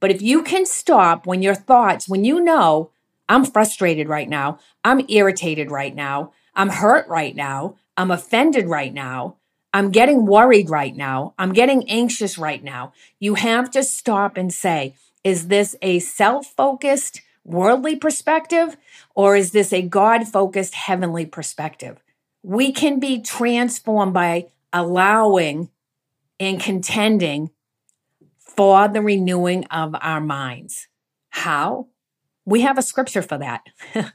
But 0.00 0.10
if 0.10 0.20
you 0.20 0.42
can 0.42 0.66
stop 0.66 1.26
when 1.26 1.42
your 1.42 1.54
thoughts, 1.54 2.08
when 2.08 2.24
you 2.24 2.40
know 2.40 2.90
I'm 3.32 3.46
frustrated 3.46 4.08
right 4.08 4.28
now. 4.28 4.58
I'm 4.84 5.06
irritated 5.08 5.70
right 5.70 5.94
now. 5.94 6.32
I'm 6.54 6.68
hurt 6.68 7.08
right 7.08 7.34
now. 7.34 7.76
I'm 7.96 8.10
offended 8.10 8.66
right 8.66 8.92
now. 8.92 9.36
I'm 9.72 9.90
getting 9.90 10.26
worried 10.26 10.68
right 10.68 10.94
now. 10.94 11.32
I'm 11.38 11.54
getting 11.54 11.88
anxious 11.88 12.36
right 12.36 12.62
now. 12.62 12.92
You 13.20 13.36
have 13.36 13.70
to 13.70 13.82
stop 13.82 14.36
and 14.36 14.52
say, 14.52 14.94
is 15.24 15.48
this 15.48 15.74
a 15.80 16.00
self 16.00 16.46
focused, 16.46 17.22
worldly 17.42 17.96
perspective, 17.96 18.76
or 19.14 19.34
is 19.34 19.52
this 19.52 19.72
a 19.72 19.80
God 19.80 20.28
focused, 20.28 20.74
heavenly 20.74 21.24
perspective? 21.24 22.02
We 22.42 22.70
can 22.70 23.00
be 23.00 23.22
transformed 23.22 24.12
by 24.12 24.48
allowing 24.74 25.70
and 26.42 26.60
contending 26.60 27.50
for 28.40 28.88
the 28.88 29.00
renewing 29.00 29.64
of 29.66 29.94
our 30.00 30.20
minds. 30.20 30.88
How? 31.30 31.86
We 32.44 32.62
have 32.62 32.76
a 32.76 32.82
scripture 32.82 33.22
for 33.22 33.38
that. 33.38 33.62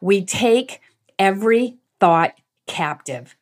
we 0.00 0.24
take 0.24 0.80
every 1.18 1.78
thought 1.98 2.34
captive. 2.68 3.36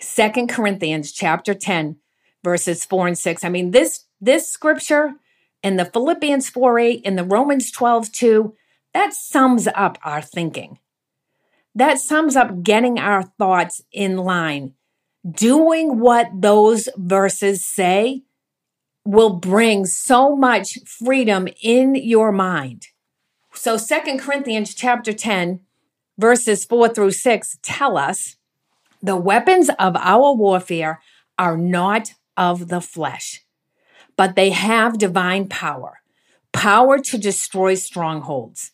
Second 0.00 0.48
Corinthians 0.48 1.10
chapter 1.10 1.54
10 1.54 1.96
verses 2.44 2.84
4 2.84 3.08
and 3.08 3.18
6. 3.18 3.44
I 3.44 3.48
mean 3.48 3.72
this 3.72 4.04
this 4.20 4.48
scripture 4.48 5.14
and 5.62 5.78
the 5.78 5.86
Philippians 5.86 6.48
4 6.50 6.78
8 6.78 7.02
and 7.04 7.18
the 7.18 7.24
Romans 7.24 7.70
12 7.72 8.12
2, 8.12 8.54
that 8.92 9.12
sums 9.12 9.66
up 9.74 9.98
our 10.04 10.22
thinking. 10.22 10.78
That 11.74 11.98
sums 11.98 12.36
up 12.36 12.62
getting 12.62 13.00
our 13.00 13.24
thoughts 13.24 13.82
in 13.90 14.18
line. 14.18 14.74
Doing 15.28 16.00
what 16.00 16.28
those 16.34 16.88
verses 16.96 17.64
say 17.64 18.22
will 19.04 19.34
bring 19.34 19.86
so 19.86 20.36
much 20.36 20.78
freedom 20.84 21.48
in 21.62 21.94
your 21.94 22.30
mind. 22.32 22.88
So 23.54 23.76
Second 23.76 24.18
Corinthians 24.20 24.74
chapter 24.74 25.12
10 25.12 25.60
verses 26.18 26.64
4 26.64 26.88
through 26.90 27.12
6 27.12 27.58
tell 27.62 27.96
us 27.96 28.36
the 29.02 29.16
weapons 29.16 29.70
of 29.78 29.96
our 29.96 30.32
warfare 30.34 31.00
are 31.38 31.56
not 31.56 32.14
of 32.36 32.68
the 32.68 32.80
flesh, 32.80 33.44
but 34.16 34.34
they 34.34 34.50
have 34.50 34.98
divine 34.98 35.48
power. 35.48 36.00
Power 36.52 36.98
to 36.98 37.18
destroy 37.18 37.74
strongholds, 37.74 38.72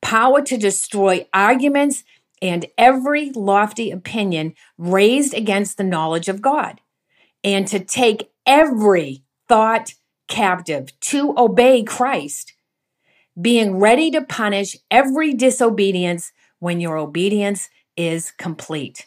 power 0.00 0.42
to 0.42 0.56
destroy 0.56 1.26
arguments 1.32 2.04
and 2.42 2.66
every 2.78 3.30
lofty 3.30 3.90
opinion 3.90 4.54
raised 4.78 5.34
against 5.34 5.76
the 5.76 5.84
knowledge 5.84 6.28
of 6.28 6.42
God, 6.42 6.80
and 7.44 7.66
to 7.68 7.78
take 7.78 8.30
every 8.46 9.24
thought 9.48 9.94
captive 10.28 10.98
to 11.00 11.34
obey 11.36 11.82
Christ 11.82 12.54
being 13.40 13.78
ready 13.78 14.10
to 14.10 14.22
punish 14.22 14.76
every 14.90 15.32
disobedience 15.32 16.32
when 16.58 16.80
your 16.80 16.96
obedience 16.96 17.68
is 17.96 18.30
complete. 18.32 19.06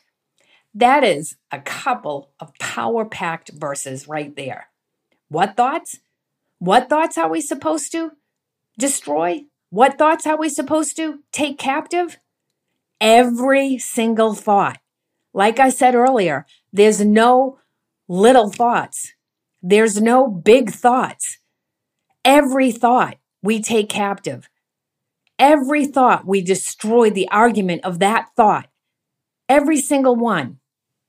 That 0.73 1.03
is 1.03 1.35
a 1.51 1.59
couple 1.59 2.31
of 2.39 2.53
power 2.59 3.05
packed 3.05 3.51
verses 3.53 4.07
right 4.07 4.35
there. 4.35 4.67
What 5.29 5.55
thoughts? 5.55 5.99
What 6.59 6.89
thoughts 6.89 7.17
are 7.17 7.29
we 7.29 7.41
supposed 7.41 7.91
to 7.91 8.11
destroy? 8.77 9.43
What 9.69 9.97
thoughts 9.97 10.25
are 10.25 10.37
we 10.37 10.49
supposed 10.49 10.95
to 10.97 11.19
take 11.31 11.57
captive? 11.57 12.17
Every 13.03 13.77
single 13.77 14.33
thought. 14.33 14.79
Like 15.33 15.59
I 15.59 15.69
said 15.69 15.93
earlier, 15.93 16.45
there's 16.71 17.01
no 17.01 17.59
little 18.07 18.49
thoughts. 18.49 19.13
There's 19.61 20.01
no 20.01 20.27
big 20.27 20.71
thoughts. 20.71 21.37
Every 22.23 22.71
thought 22.71 23.17
we 23.43 23.61
take 23.61 23.89
captive. 23.89 24.49
Every 25.37 25.85
thought 25.85 26.25
we 26.25 26.41
destroy 26.41 27.09
the 27.09 27.27
argument 27.29 27.83
of 27.83 27.99
that 27.99 28.29
thought. 28.37 28.69
Every 29.49 29.77
single 29.81 30.15
one. 30.15 30.59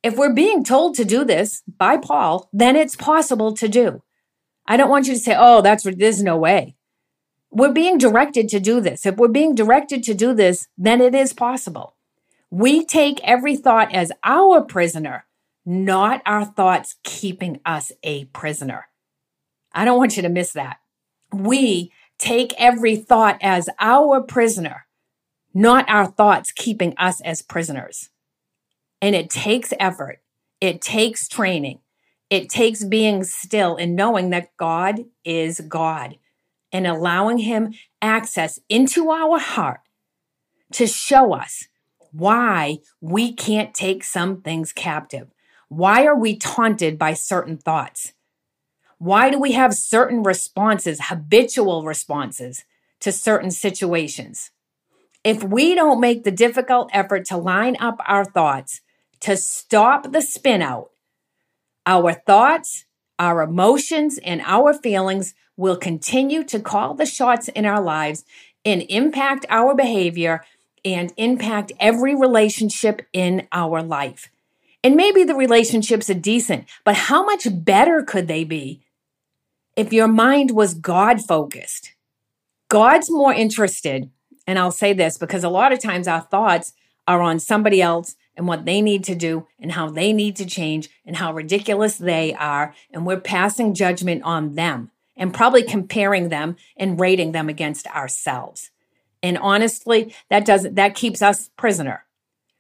If 0.03 0.17
we're 0.17 0.35
being 0.35 0.65
told 0.65 0.97
to 0.97 1.05
do 1.05 1.25
this 1.25 1.63
by 1.79 1.97
Paul, 1.97 2.49
then 2.53 2.75
it's 2.75 2.97
possible 2.97 3.55
to 3.55 3.69
do. 3.69 4.03
I 4.67 4.77
don't 4.77 4.91
want 4.91 5.07
you 5.07 5.15
to 5.15 5.21
say, 5.21 5.37
oh, 5.39 5.63
that's, 5.63 5.85
there's 5.85 6.23
no 6.23 6.37
way. 6.37 6.75
We're 7.55 7.73
being 7.73 7.99
directed 7.99 8.49
to 8.49 8.59
do 8.59 8.81
this. 8.81 9.07
If 9.07 9.17
we're 9.17 9.29
being 9.29 9.55
directed 9.55 10.03
to 10.05 10.15
do 10.15 10.35
this, 10.35 10.67
then 10.77 11.01
it 11.01 11.15
is 11.15 11.33
possible. 11.33 11.95
We 12.51 12.85
take 12.85 13.21
every 13.23 13.57
thought 13.57 13.95
as 13.95 14.11
our 14.25 14.61
prisoner, 14.61 15.25
not 15.65 16.21
our 16.27 16.45
thoughts 16.45 16.97
keeping 17.05 17.61
us 17.65 17.93
a 18.03 18.25
prisoner. 18.27 18.89
I 19.73 19.85
don't 19.85 19.99
want 19.99 20.17
you 20.17 20.23
to 20.23 20.29
miss 20.29 20.53
that. 20.53 20.79
We 21.33 21.93
take 22.19 22.53
every 22.59 22.97
thought 22.97 23.39
as 23.41 23.69
our 23.79 24.21
prisoner, 24.21 24.87
not 25.55 25.89
our 25.89 26.07
thoughts 26.07 26.51
keeping 26.51 26.93
us 26.99 27.21
as 27.21 27.41
prisoners. 27.41 28.11
And 29.01 29.15
it 29.15 29.31
takes 29.31 29.73
effort, 29.79 30.21
it 30.61 30.83
takes 30.83 31.29
training, 31.29 31.79
it 32.31 32.49
takes 32.49 32.83
being 32.83 33.23
still 33.23 33.77
and 33.77 33.95
knowing 33.95 34.31
that 34.31 34.57
God 34.57 35.05
is 35.25 35.61
God 35.61 36.17
and 36.75 36.89
allowing 36.89 37.39
Him 37.39 37.73
access 38.03 38.59
into 38.69 39.11
our 39.11 39.39
heart 39.39 39.81
to 40.73 40.89
show 40.89 41.33
us 41.33 41.69
why 42.11 42.79
we 43.01 43.33
can't 43.33 43.73
take 43.73 44.03
some 44.03 44.43
things 44.43 44.73
captive. 44.73 45.29
Why 45.69 46.05
are 46.05 46.19
we 46.19 46.37
taunted 46.37 46.99
by 46.99 47.15
certain 47.15 47.59
thoughts? 47.59 48.13
Why 48.99 49.31
do 49.31 49.39
we 49.39 49.53
have 49.53 49.75
certain 49.75 50.23
responses, 50.25 50.99
habitual 51.05 51.85
responses 51.85 52.65
to 53.01 53.13
certain 53.13 53.53
situations? 53.53 54.51
If 55.23 55.43
we 55.45 55.75
don't 55.75 56.01
make 56.01 56.25
the 56.25 56.31
difficult 56.31 56.91
effort 56.93 57.25
to 57.27 57.37
line 57.37 57.77
up 57.79 57.99
our 58.07 58.25
thoughts, 58.25 58.81
to 59.21 59.37
stop 59.37 60.11
the 60.11 60.23
spin 60.23 60.61
out, 60.61 60.91
our 61.87 62.13
thoughts, 62.13 62.85
our 63.19 63.43
emotions, 63.43 64.19
and 64.19 64.41
our 64.45 64.75
feelings 64.75 65.35
will 65.57 65.77
continue 65.77 66.45
to 66.45 66.61
call 66.61 66.95
the 66.95 67.07
shots 67.07 67.49
in 67.49 67.65
our 67.65 67.81
lives 67.81 68.25
and 68.65 68.83
impact 68.89 69.47
our 69.49 69.75
behavior 69.75 70.45
and 70.85 71.13
impact 71.17 71.73
every 71.81 72.15
relationship 72.15 73.07
in 73.13 73.47
our 73.53 73.83
life. 73.83 74.31
And 74.83 74.97
maybe 74.97 75.25
the 75.25 75.35
relationships 75.35 76.11
are 76.11 76.15
decent, 76.15 76.67
but 76.85 76.95
how 76.95 77.25
much 77.25 77.47
better 77.51 78.03
could 78.03 78.29
they 78.29 78.45
be 78.45 78.83
if 79.77 79.93
your 79.93 80.09
mind 80.09 80.51
was 80.51 80.75
God 80.75 81.23
focused? 81.23 81.95
God's 82.69 83.11
more 83.11 83.33
interested, 83.33 84.11
and 84.47 84.59
I'll 84.59 84.71
say 84.71 84.93
this 84.93 85.17
because 85.17 85.45
a 85.45 85.49
lot 85.49 85.73
of 85.73 85.81
times 85.81 86.07
our 86.07 86.21
thoughts 86.21 86.73
are 87.07 87.23
on 87.23 87.39
somebody 87.39 87.81
else 87.81 88.17
and 88.37 88.49
what 88.49 88.65
they 88.65 88.83
need 88.83 89.05
to 89.05 89.15
do 89.15 89.47
and 89.59 89.73
how 89.73 89.89
they 89.89 90.13
need 90.13 90.37
to 90.37 90.47
change 90.47 90.91
and 91.07 91.17
how 91.17 91.33
ridiculous 91.33 91.97
they 91.99 92.35
are. 92.35 92.75
And 92.91 93.07
we're 93.07 93.21
passing 93.21 93.75
judgment 93.75 94.23
on 94.25 94.55
them 94.55 94.91
and 95.17 95.33
probably 95.33 95.63
comparing 95.63 96.29
them 96.29 96.57
and 96.77 96.99
rating 96.99 97.33
them 97.33 97.49
against 97.49 97.87
ourselves. 97.89 98.71
And 99.23 99.39
honestly, 99.39 100.15
that 100.29 100.45
doesn't 100.45 100.75
that 100.75 100.95
keeps 100.95 101.23
us 101.23 101.51
prisoner 101.57 102.05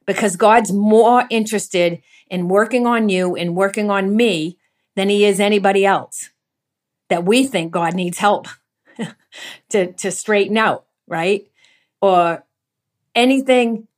because 0.06 0.36
God's 0.36 0.72
more 0.72 1.24
interested 1.30 2.02
in 2.30 2.48
working 2.48 2.86
on 2.86 3.08
you 3.08 3.36
and 3.36 3.56
working 3.56 3.90
on 3.90 4.16
me 4.16 4.58
than 4.96 5.08
he 5.08 5.24
is 5.24 5.40
anybody 5.40 5.84
else 5.84 6.30
that 7.08 7.24
we 7.24 7.44
think 7.44 7.72
God 7.72 7.94
needs 7.94 8.18
help 8.18 8.46
to 9.70 9.92
to 9.92 10.10
straighten 10.10 10.56
out, 10.56 10.86
right? 11.06 11.46
Or 12.00 12.44
anything 13.14 13.88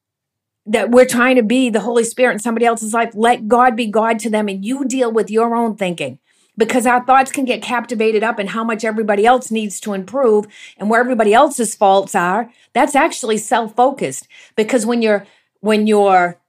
that 0.67 0.91
we're 0.91 1.07
trying 1.07 1.37
to 1.37 1.43
be 1.43 1.71
the 1.71 1.81
Holy 1.81 2.05
Spirit 2.05 2.35
in 2.35 2.39
somebody 2.41 2.67
else's 2.67 2.93
life. 2.93 3.13
Let 3.15 3.49
God 3.49 3.77
be 3.77 3.87
God 3.87 4.19
to 4.21 4.31
them 4.31 4.49
and 4.49 4.65
you 4.65 4.85
deal 4.85 5.13
with 5.13 5.31
your 5.31 5.55
own 5.55 5.77
thinking 5.77 6.19
because 6.59 6.87
our 6.87 7.05
thoughts 7.05 7.31
can 7.31 7.45
get 7.45 7.63
captivated 7.63 8.25
up 8.25 8.41
in 8.41 8.49
how 8.49 8.65
much 8.65 8.85
everybody 8.85 9.27
else 9.27 9.51
needs 9.51 9.79
to 9.81 9.93
improve 9.93 10.47
and 10.77 10.91
where 10.91 11.01
everybody 11.01 11.33
else's 11.33 11.75
faults 11.75 12.15
are. 12.15 12.51
That's 12.73 12.97
actually 12.97 13.39
self-focused 13.39 14.27
because 14.57 14.85
when 14.85 15.03
you're 15.03 15.27
when 15.61 15.87
you're 15.87 16.41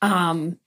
um 0.00 0.58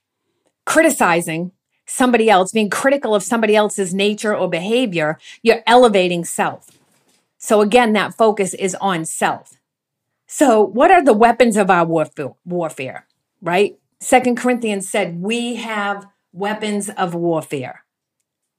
criticizing 0.66 1.52
somebody 1.88 2.30
else 2.30 2.52
being 2.52 2.70
critical 2.70 3.16
of 3.16 3.24
somebody 3.24 3.56
else's 3.56 3.94
nature 3.94 4.36
or 4.36 4.50
behavior 4.50 5.18
you're 5.42 5.64
elevating 5.66 6.24
self. 6.24 6.70
So 7.38 7.62
again 7.62 7.94
that 7.94 8.14
focus 8.14 8.54
is 8.54 8.76
on 8.76 9.06
self 9.06 9.61
so 10.32 10.64
what 10.64 10.92
are 10.92 11.04
the 11.04 11.14
weapons 11.26 11.58
of 11.58 11.70
our 11.70 11.86
warfare 11.86 12.34
warfare 12.46 13.06
right 13.42 13.78
second 14.00 14.36
corinthians 14.38 14.88
said 14.88 15.22
we 15.22 15.56
have 15.56 16.08
weapons 16.34 16.90
of 16.90 17.14
warfare 17.14 17.84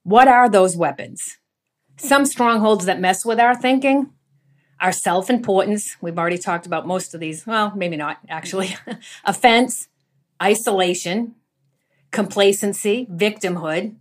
what 0.03 0.27
are 0.27 0.49
those 0.49 0.75
weapons? 0.75 1.37
Some 1.95 2.25
strongholds 2.25 2.85
that 2.85 2.99
mess 2.99 3.25
with 3.25 3.39
our 3.39 3.55
thinking 3.55 4.11
our 4.81 4.91
self 4.91 5.29
importance. 5.29 5.95
We've 6.01 6.19
already 6.19 6.37
talked 6.37 6.65
about 6.65 6.85
most 6.85 7.13
of 7.13 7.21
these. 7.21 7.47
Well, 7.47 7.71
maybe 7.73 7.95
not 7.95 8.17
actually. 8.27 8.75
Offense, 9.25 9.87
isolation, 10.41 11.35
complacency, 12.11 13.07
victimhood, 13.09 13.95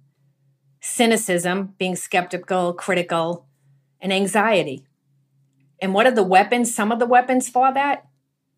cynicism, 0.81 1.75
being 1.79 1.95
skeptical, 1.95 2.73
critical, 2.73 3.47
and 4.01 4.13
anxiety. 4.13 4.85
And 5.83 5.93
what 5.93 6.07
are 6.07 6.13
the 6.13 6.23
weapons? 6.23 6.73
Some 6.73 6.93
of 6.93 7.01
the 7.01 7.07
weapons 7.07 7.49
for 7.49 7.75
that? 7.75 8.07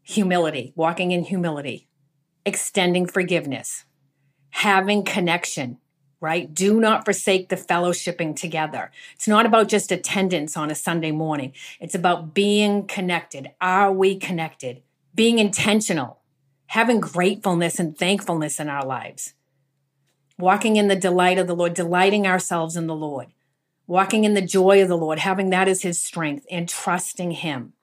Humility, 0.03 0.75
walking 0.77 1.11
in 1.11 1.25
humility, 1.25 1.89
extending 2.45 3.07
forgiveness, 3.07 3.87
having 4.51 5.05
connection, 5.05 5.79
right? 6.21 6.53
Do 6.53 6.79
not 6.79 7.07
forsake 7.07 7.49
the 7.49 7.57
fellowshipping 7.57 8.37
together. 8.37 8.93
It's 9.15 9.27
not 9.27 9.47
about 9.47 9.69
just 9.69 9.91
attendance 9.91 10.55
on 10.55 10.71
a 10.71 10.75
Sunday 10.75 11.13
morning, 11.13 11.55
it's 11.81 11.95
about 11.95 12.35
being 12.35 12.87
connected. 12.87 13.53
Are 13.59 13.91
we 13.91 14.17
connected? 14.17 14.83
Being 15.15 15.39
intentional, 15.39 16.21
having 16.67 17.01
gratefulness 17.01 17.79
and 17.79 17.97
thankfulness 17.97 18.61
in 18.61 18.69
our 18.69 18.85
lives, 18.85 19.33
walking 20.39 20.77
in 20.77 20.89
the 20.89 20.97
delight 20.97 21.39
of 21.39 21.47
the 21.47 21.57
Lord, 21.57 21.73
delighting 21.73 22.27
ourselves 22.27 22.77
in 22.77 22.87
the 22.87 22.95
Lord, 22.95 23.29
walking 23.87 24.25
in 24.25 24.35
the 24.35 24.43
joy 24.43 24.83
of 24.83 24.89
the 24.89 24.97
Lord, 24.97 25.19
having 25.19 25.51
that 25.51 25.69
as 25.69 25.83
His 25.83 26.01
strength, 26.01 26.47
and 26.51 26.69
trusting 26.69 27.33
Him. 27.33 27.75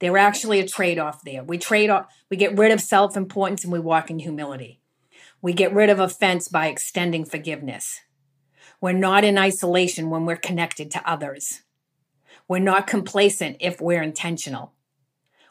They're 0.00 0.18
actually 0.18 0.60
a 0.60 0.66
trade 0.66 0.98
off 0.98 1.22
there. 1.22 1.44
We 1.44 1.58
trade 1.58 1.90
off, 1.90 2.06
we 2.30 2.36
get 2.36 2.56
rid 2.56 2.72
of 2.72 2.80
self 2.80 3.16
importance 3.16 3.64
and 3.64 3.72
we 3.72 3.80
walk 3.80 4.10
in 4.10 4.18
humility. 4.18 4.80
We 5.44 5.52
get 5.52 5.74
rid 5.74 5.90
of 5.90 6.00
offense 6.00 6.48
by 6.48 6.68
extending 6.68 7.26
forgiveness. 7.26 8.00
We're 8.80 8.92
not 8.92 9.24
in 9.24 9.36
isolation 9.36 10.08
when 10.08 10.24
we're 10.24 10.36
connected 10.36 10.90
to 10.92 11.06
others. 11.06 11.62
We're 12.48 12.60
not 12.60 12.86
complacent 12.86 13.58
if 13.60 13.78
we're 13.78 14.02
intentional. 14.02 14.72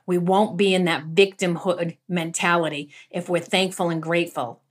We 0.07 0.17
won't 0.17 0.57
be 0.57 0.73
in 0.73 0.85
that 0.85 1.11
victimhood 1.13 1.97
mentality 2.09 2.91
if 3.11 3.29
we're 3.29 3.39
thankful 3.39 3.91
and 3.91 4.01
grateful. 4.01 4.62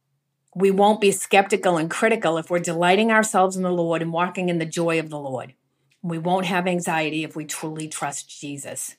We 0.55 0.71
won't 0.71 1.01
be 1.01 1.13
skeptical 1.13 1.79
and 1.79 1.91
critical 1.91 2.37
if 2.37 2.51
we're 2.51 2.59
delighting 2.59 3.11
ourselves 3.11 3.57
in 3.57 3.63
the 3.63 3.71
Lord 3.71 4.03
and 4.03 4.13
walking 4.13 4.49
in 4.49 4.59
the 4.59 4.67
joy 4.67 4.99
of 4.99 5.09
the 5.09 5.19
Lord. 5.19 5.55
We 6.03 6.19
won't 6.19 6.47
have 6.47 6.67
anxiety 6.67 7.25
if 7.25 7.35
we 7.35 7.45
truly 7.45 7.89
trust 7.89 8.41
Jesus. 8.41 8.97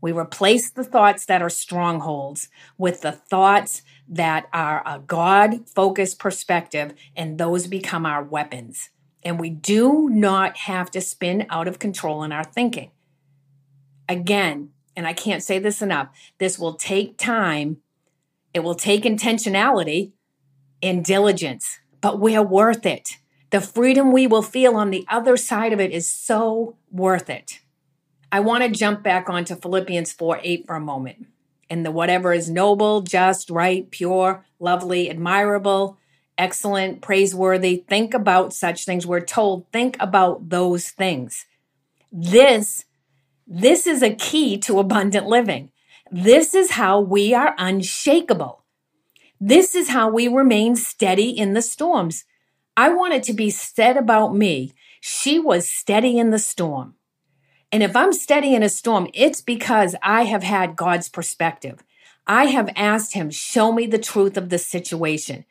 We 0.00 0.12
replace 0.12 0.70
the 0.70 0.84
thoughts 0.84 1.24
that 1.26 1.40
are 1.40 1.48
strongholds 1.48 2.48
with 2.76 3.00
the 3.00 3.12
thoughts 3.12 3.80
that 4.06 4.46
are 4.52 4.82
a 4.84 4.98
God 4.98 5.66
focused 5.66 6.18
perspective, 6.18 6.92
and 7.16 7.38
those 7.38 7.66
become 7.66 8.04
our 8.04 8.22
weapons. 8.22 8.90
And 9.22 9.40
we 9.40 9.48
do 9.48 10.10
not 10.10 10.58
have 10.58 10.90
to 10.90 11.00
spin 11.00 11.46
out 11.48 11.66
of 11.66 11.78
control 11.78 12.22
in 12.22 12.32
our 12.32 12.44
thinking. 12.44 12.90
Again, 14.06 14.70
and 14.94 15.06
I 15.06 15.14
can't 15.14 15.42
say 15.42 15.58
this 15.58 15.80
enough, 15.80 16.08
this 16.36 16.58
will 16.58 16.74
take 16.74 17.16
time, 17.16 17.78
it 18.52 18.60
will 18.60 18.74
take 18.74 19.04
intentionality 19.04 20.12
and 20.84 21.04
diligence, 21.04 21.80
but 22.00 22.20
we're 22.20 22.42
worth 22.42 22.84
it. 22.84 23.16
The 23.50 23.60
freedom 23.60 24.12
we 24.12 24.26
will 24.26 24.42
feel 24.42 24.76
on 24.76 24.90
the 24.90 25.06
other 25.08 25.36
side 25.36 25.72
of 25.72 25.80
it 25.80 25.92
is 25.92 26.10
so 26.10 26.76
worth 26.90 27.30
it. 27.30 27.60
I 28.30 28.40
want 28.40 28.64
to 28.64 28.68
jump 28.68 29.02
back 29.02 29.30
onto 29.30 29.54
Philippians 29.54 30.12
4 30.12 30.40
8 30.42 30.66
for 30.66 30.76
a 30.76 30.80
moment. 30.80 31.26
And 31.70 31.86
the 31.86 31.90
whatever 31.90 32.32
is 32.32 32.50
noble, 32.50 33.00
just, 33.00 33.48
right, 33.48 33.90
pure, 33.90 34.44
lovely, 34.58 35.08
admirable, 35.08 35.98
excellent, 36.36 37.00
praiseworthy, 37.00 37.84
think 37.88 38.12
about 38.12 38.52
such 38.52 38.84
things. 38.84 39.06
We're 39.06 39.20
told, 39.20 39.70
think 39.72 39.96
about 40.00 40.48
those 40.50 40.90
things. 40.90 41.46
This, 42.12 42.84
this 43.46 43.86
is 43.86 44.02
a 44.02 44.14
key 44.14 44.58
to 44.58 44.78
abundant 44.78 45.26
living. 45.26 45.70
This 46.10 46.54
is 46.54 46.72
how 46.72 47.00
we 47.00 47.34
are 47.34 47.54
unshakable. 47.56 48.63
This 49.46 49.74
is 49.74 49.90
how 49.90 50.08
we 50.08 50.26
remain 50.26 50.74
steady 50.74 51.28
in 51.28 51.52
the 51.52 51.60
storms. 51.60 52.24
I 52.78 52.88
want 52.88 53.12
it 53.12 53.22
to 53.24 53.34
be 53.34 53.50
said 53.50 53.98
about 53.98 54.34
me. 54.34 54.72
She 55.02 55.38
was 55.38 55.68
steady 55.68 56.16
in 56.16 56.30
the 56.30 56.38
storm. 56.38 56.94
And 57.70 57.82
if 57.82 57.94
I'm 57.94 58.14
steady 58.14 58.54
in 58.54 58.62
a 58.62 58.70
storm, 58.70 59.06
it's 59.12 59.42
because 59.42 59.94
I 60.02 60.22
have 60.22 60.42
had 60.42 60.76
God's 60.76 61.10
perspective. 61.10 61.84
I 62.26 62.46
have 62.46 62.72
asked 62.74 63.12
Him, 63.12 63.28
show 63.28 63.70
me 63.70 63.84
the 63.84 63.98
truth 63.98 64.38
of 64.38 64.48
the 64.48 64.56
situation 64.56 65.44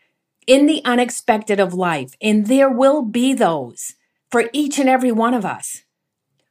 in 0.47 0.65
the 0.65 0.81
unexpected 0.83 1.59
of 1.59 1.75
life. 1.75 2.15
And 2.19 2.47
there 2.47 2.71
will 2.71 3.03
be 3.03 3.35
those 3.35 3.93
for 4.31 4.49
each 4.53 4.79
and 4.79 4.89
every 4.89 5.11
one 5.11 5.35
of 5.35 5.45
us. 5.45 5.83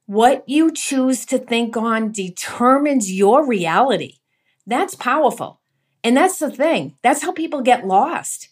What 0.07 0.49
you 0.49 0.71
choose 0.71 1.27
to 1.27 1.41
think 1.41 1.77
on 1.77 2.13
determines 2.13 3.13
your 3.13 3.45
reality. 3.45 4.19
That's 4.65 4.95
powerful. 4.95 5.59
And 6.05 6.17
that's 6.17 6.39
the 6.39 6.51
thing. 6.51 6.95
That's 7.03 7.23
how 7.23 7.33
people 7.33 7.63
get 7.63 7.87
lost 7.87 8.49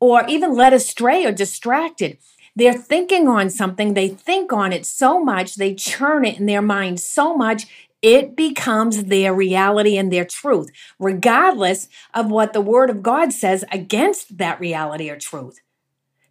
or 0.00 0.26
even 0.26 0.54
led 0.54 0.72
astray 0.72 1.24
or 1.24 1.32
distracted. 1.32 2.16
They're 2.56 2.72
thinking 2.72 3.28
on 3.28 3.50
something, 3.50 3.94
they 3.94 4.08
think 4.08 4.52
on 4.52 4.72
it 4.72 4.84
so 4.84 5.22
much, 5.22 5.54
they 5.54 5.74
churn 5.74 6.24
it 6.24 6.40
in 6.40 6.46
their 6.46 6.62
mind 6.62 6.98
so 6.98 7.36
much, 7.36 7.66
it 8.02 8.34
becomes 8.34 9.04
their 9.04 9.34
reality 9.34 9.96
and 9.96 10.10
their 10.10 10.24
truth, 10.24 10.70
regardless 10.98 11.88
of 12.14 12.30
what 12.30 12.52
the 12.52 12.60
Word 12.60 12.90
of 12.90 13.02
God 13.02 13.32
says 13.32 13.64
against 13.70 14.38
that 14.38 14.58
reality 14.58 15.10
or 15.10 15.16
truth. 15.16 15.60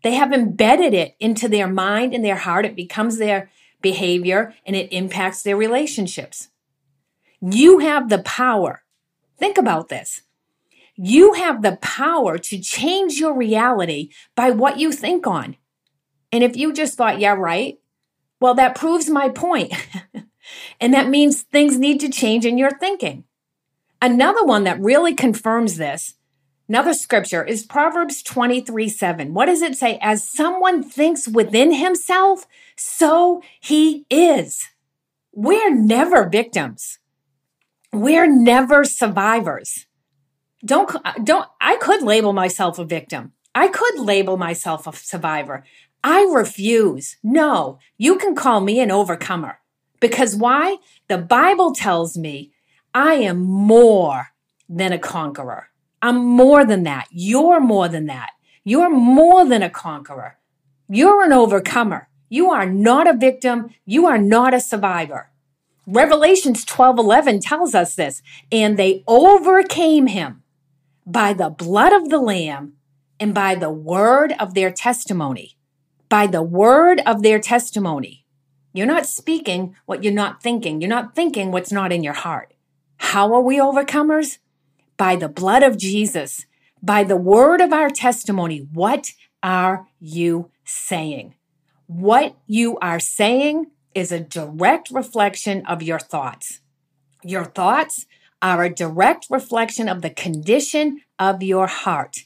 They 0.03 0.15
have 0.15 0.33
embedded 0.33 0.93
it 0.93 1.15
into 1.19 1.47
their 1.47 1.67
mind 1.67 2.13
and 2.13 2.25
their 2.25 2.37
heart. 2.37 2.65
It 2.65 2.75
becomes 2.75 3.17
their 3.17 3.51
behavior 3.81 4.55
and 4.65 4.75
it 4.75 4.91
impacts 4.91 5.43
their 5.43 5.57
relationships. 5.57 6.47
You 7.41 7.79
have 7.79 8.09
the 8.09 8.19
power. 8.19 8.83
Think 9.37 9.57
about 9.57 9.89
this. 9.89 10.21
You 11.01 11.31
have 11.31 11.61
the 11.61 11.77
power 11.77 12.37
to 12.37 12.59
change 12.59 13.21
your 13.21 13.33
reality 13.33 14.09
by 14.35 14.51
what 14.51 14.79
you 14.79 14.91
think 14.91 15.25
on. 15.25 15.55
And 16.29 16.43
if 16.43 16.57
you 16.57 16.73
just 16.73 16.97
thought, 16.97 17.21
yeah, 17.21 17.35
right, 17.35 17.79
well, 18.41 18.53
that 18.55 18.75
proves 18.75 19.09
my 19.09 19.29
point. 19.29 19.73
and 20.81 20.93
that 20.93 21.07
means 21.07 21.43
things 21.43 21.79
need 21.79 22.01
to 22.01 22.09
change 22.09 22.45
in 22.45 22.57
your 22.57 22.71
thinking. 22.71 23.23
Another 24.01 24.43
one 24.43 24.65
that 24.65 24.81
really 24.81 25.13
confirms 25.15 25.77
this, 25.77 26.15
another 26.67 26.93
scripture, 26.93 27.45
is 27.45 27.65
Proverbs 27.65 28.21
23 28.21 28.89
7. 28.89 29.33
What 29.33 29.45
does 29.45 29.61
it 29.61 29.77
say? 29.77 29.99
As 30.01 30.21
someone 30.21 30.83
thinks 30.83 31.29
within 31.29 31.73
himself, 31.73 32.45
so 32.75 33.41
he 33.61 34.05
is. 34.09 34.65
We're 35.31 35.73
never 35.73 36.27
victims. 36.27 36.99
We're 37.93 38.29
never 38.29 38.83
survivors. 38.83 39.85
Don't, 40.63 40.89
don't, 41.23 41.47
I 41.61 41.77
could 41.77 42.03
label 42.03 42.33
myself 42.33 42.79
a 42.79 42.85
victim. 42.85 43.33
I 43.55 43.67
could 43.67 43.99
label 43.99 44.37
myself 44.37 44.87
a 44.87 44.93
survivor. 44.93 45.63
I 46.03 46.29
refuse. 46.33 47.17
No, 47.23 47.79
you 47.97 48.17
can 48.17 48.35
call 48.35 48.61
me 48.61 48.79
an 48.79 48.91
overcomer. 48.91 49.59
Because 49.99 50.35
why? 50.35 50.77
The 51.07 51.17
Bible 51.17 51.73
tells 51.73 52.17
me 52.17 52.51
I 52.93 53.15
am 53.15 53.39
more 53.39 54.27
than 54.67 54.93
a 54.93 54.99
conqueror. 54.99 55.69
I'm 56.01 56.17
more 56.17 56.65
than 56.65 56.83
that. 56.83 57.07
You're 57.11 57.59
more 57.59 57.89
than 57.89 58.05
that. 58.05 58.31
You're 58.63 58.89
more 58.89 59.45
than 59.45 59.61
a 59.61 59.69
conqueror. 59.69 60.37
You're 60.87 61.23
an 61.23 61.33
overcomer. 61.33 62.07
You 62.29 62.51
are 62.51 62.65
not 62.65 63.07
a 63.07 63.17
victim. 63.17 63.71
You 63.85 64.05
are 64.05 64.17
not 64.17 64.53
a 64.53 64.61
survivor. 64.61 65.31
Revelations 65.85 66.63
12 66.63 66.99
11 66.99 67.39
tells 67.41 67.75
us 67.75 67.95
this. 67.95 68.21
And 68.51 68.77
they 68.77 69.03
overcame 69.07 70.07
him 70.07 70.43
by 71.11 71.33
the 71.33 71.49
blood 71.49 71.93
of 71.93 72.09
the 72.09 72.19
Lamb 72.19 72.73
and 73.19 73.33
by 73.33 73.55
the 73.55 73.71
word 73.71 74.33
of 74.39 74.53
their 74.53 74.71
testimony 74.71 75.57
by 76.09 76.25
the 76.25 76.41
word 76.41 77.01
of 77.05 77.21
their 77.21 77.39
testimony. 77.39 78.25
You're 78.73 78.87
not 78.87 79.05
speaking 79.05 79.75
what 79.85 80.03
you're 80.03 80.11
not 80.11 80.41
thinking. 80.41 80.81
You're 80.81 80.89
not 80.89 81.15
thinking 81.15 81.51
what's 81.51 81.71
not 81.71 81.91
in 81.91 82.03
your 82.03 82.13
heart. 82.13 82.53
How 82.97 83.33
are 83.33 83.41
we 83.41 83.57
overcomers? 83.57 84.39
By 84.97 85.15
the 85.15 85.29
blood 85.29 85.63
of 85.63 85.77
Jesus, 85.77 86.45
by 86.81 87.03
the 87.03 87.15
word 87.15 87.61
of 87.61 87.71
our 87.71 87.89
testimony. 87.89 88.67
What 88.73 89.11
are 89.41 89.87
you 89.99 90.51
saying? 90.65 91.35
What 91.87 92.35
you 92.45 92.77
are 92.79 92.99
saying 92.99 93.67
is 93.95 94.11
a 94.11 94.19
direct 94.19 94.91
reflection 94.91 95.65
of 95.65 95.81
your 95.81 95.99
thoughts. 95.99 96.59
Your 97.23 97.45
thoughts 97.45 98.05
are 98.41 98.63
a 98.63 98.73
direct 98.73 99.27
reflection 99.29 99.89
of 99.89 100.01
the 100.01 100.09
condition 100.09 101.01
of 101.17 101.43
your 101.43 101.67
heart. 101.67 102.19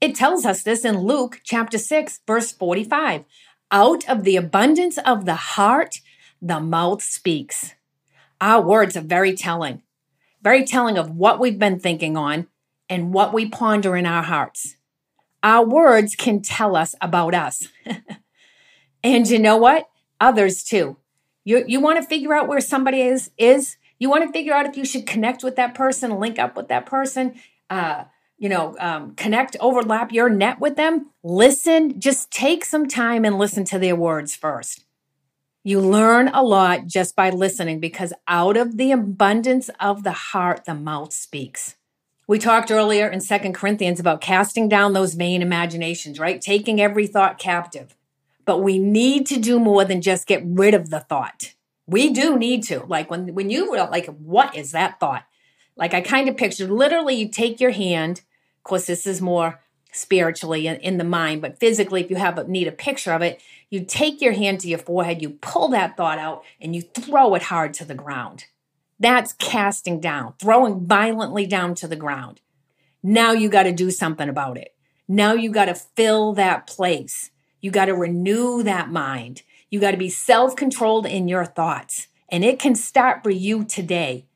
It 0.00 0.14
tells 0.14 0.44
us 0.44 0.62
this 0.62 0.84
in 0.84 1.00
Luke 1.00 1.40
chapter 1.44 1.78
6, 1.78 2.20
verse 2.26 2.52
45. 2.52 3.24
Out 3.70 4.08
of 4.08 4.24
the 4.24 4.36
abundance 4.36 4.98
of 4.98 5.24
the 5.24 5.34
heart, 5.34 6.00
the 6.40 6.60
mouth 6.60 7.02
speaks. 7.02 7.74
Our 8.40 8.62
words 8.62 8.96
are 8.96 9.02
very 9.02 9.34
telling, 9.34 9.82
very 10.42 10.64
telling 10.64 10.96
of 10.96 11.10
what 11.10 11.40
we've 11.40 11.58
been 11.58 11.80
thinking 11.80 12.16
on 12.16 12.46
and 12.88 13.12
what 13.12 13.32
we 13.32 13.48
ponder 13.48 13.96
in 13.96 14.06
our 14.06 14.22
hearts. 14.22 14.76
Our 15.42 15.66
words 15.66 16.14
can 16.14 16.40
tell 16.42 16.76
us 16.76 16.94
about 17.00 17.34
us. 17.34 17.68
and 19.02 19.28
you 19.28 19.38
know 19.38 19.56
what? 19.56 19.88
Others 20.20 20.64
too. 20.64 20.96
You, 21.44 21.64
you 21.66 21.80
want 21.80 22.00
to 22.00 22.08
figure 22.08 22.34
out 22.34 22.48
where 22.48 22.60
somebody 22.60 23.00
is, 23.00 23.30
is. 23.36 23.76
You 23.98 24.10
want 24.10 24.26
to 24.26 24.32
figure 24.32 24.54
out 24.54 24.66
if 24.66 24.76
you 24.76 24.84
should 24.84 25.06
connect 25.06 25.42
with 25.42 25.56
that 25.56 25.74
person, 25.74 26.18
link 26.18 26.38
up 26.38 26.56
with 26.56 26.68
that 26.68 26.86
person. 26.86 27.34
Uh, 27.68 28.04
you 28.38 28.48
know, 28.48 28.76
um, 28.78 29.14
connect, 29.16 29.56
overlap 29.60 30.12
your 30.12 30.28
net 30.28 30.60
with 30.60 30.76
them, 30.76 31.10
listen, 31.24 32.00
just 32.00 32.30
take 32.30 32.64
some 32.64 32.86
time 32.86 33.24
and 33.24 33.36
listen 33.36 33.64
to 33.64 33.78
their 33.78 33.96
words 33.96 34.36
first. 34.36 34.84
You 35.64 35.80
learn 35.80 36.28
a 36.28 36.42
lot 36.42 36.86
just 36.86 37.16
by 37.16 37.30
listening 37.30 37.80
because 37.80 38.12
out 38.28 38.56
of 38.56 38.76
the 38.76 38.92
abundance 38.92 39.68
of 39.80 40.04
the 40.04 40.12
heart, 40.12 40.64
the 40.64 40.74
mouth 40.74 41.12
speaks. 41.12 41.74
We 42.28 42.38
talked 42.38 42.70
earlier 42.70 43.08
in 43.08 43.20
Second 43.20 43.54
Corinthians 43.54 43.98
about 43.98 44.20
casting 44.20 44.68
down 44.68 44.92
those 44.92 45.14
vain 45.14 45.42
imaginations, 45.42 46.20
right? 46.20 46.40
Taking 46.40 46.80
every 46.80 47.06
thought 47.06 47.38
captive. 47.38 47.96
But 48.44 48.62
we 48.62 48.78
need 48.78 49.26
to 49.26 49.38
do 49.38 49.58
more 49.58 49.84
than 49.84 50.00
just 50.00 50.26
get 50.26 50.42
rid 50.44 50.74
of 50.74 50.90
the 50.90 51.00
thought. 51.00 51.54
We 51.88 52.10
do 52.10 52.38
need 52.38 52.62
to. 52.64 52.84
Like 52.86 53.10
when, 53.10 53.34
when 53.34 53.50
you 53.50 53.70
were 53.70 53.78
like, 53.78 54.06
what 54.06 54.54
is 54.54 54.70
that 54.72 55.00
thought? 55.00 55.24
Like 55.74 55.94
I 55.94 56.00
kind 56.00 56.28
of 56.28 56.36
pictured 56.36 56.70
literally 56.70 57.14
you 57.14 57.28
take 57.28 57.60
your 57.60 57.70
hand 57.70 58.22
course, 58.68 58.86
this 58.86 59.06
is 59.06 59.20
more 59.20 59.60
spiritually 59.90 60.66
in, 60.66 60.76
in 60.76 60.98
the 60.98 61.04
mind, 61.04 61.42
but 61.42 61.58
physically, 61.58 62.02
if 62.02 62.10
you 62.10 62.16
have 62.16 62.38
a, 62.38 62.46
need 62.46 62.68
a 62.68 62.72
picture 62.72 63.12
of 63.12 63.22
it, 63.22 63.42
you 63.70 63.84
take 63.84 64.20
your 64.20 64.32
hand 64.32 64.60
to 64.60 64.68
your 64.68 64.78
forehead, 64.78 65.22
you 65.22 65.30
pull 65.30 65.68
that 65.68 65.96
thought 65.96 66.18
out, 66.18 66.44
and 66.60 66.76
you 66.76 66.82
throw 66.82 67.34
it 67.34 67.42
hard 67.42 67.74
to 67.74 67.84
the 67.84 67.94
ground. 67.94 68.44
That's 69.00 69.32
casting 69.32 70.00
down, 70.00 70.34
throwing 70.38 70.86
violently 70.86 71.46
down 71.46 71.74
to 71.76 71.88
the 71.88 71.96
ground. 71.96 72.40
Now 73.02 73.32
you 73.32 73.48
got 73.48 73.64
to 73.64 73.72
do 73.72 73.90
something 73.90 74.28
about 74.28 74.58
it. 74.58 74.74
Now 75.08 75.32
you 75.32 75.50
got 75.50 75.66
to 75.66 75.74
fill 75.74 76.34
that 76.34 76.66
place. 76.66 77.30
You 77.60 77.70
got 77.70 77.86
to 77.86 77.94
renew 77.94 78.62
that 78.64 78.90
mind. 78.90 79.42
You 79.70 79.80
got 79.80 79.92
to 79.92 79.96
be 79.96 80.08
self 80.08 80.56
controlled 80.56 81.06
in 81.06 81.28
your 81.28 81.44
thoughts. 81.44 82.08
And 82.28 82.44
it 82.44 82.58
can 82.58 82.74
start 82.74 83.22
for 83.22 83.30
you 83.30 83.64
today 83.64 84.26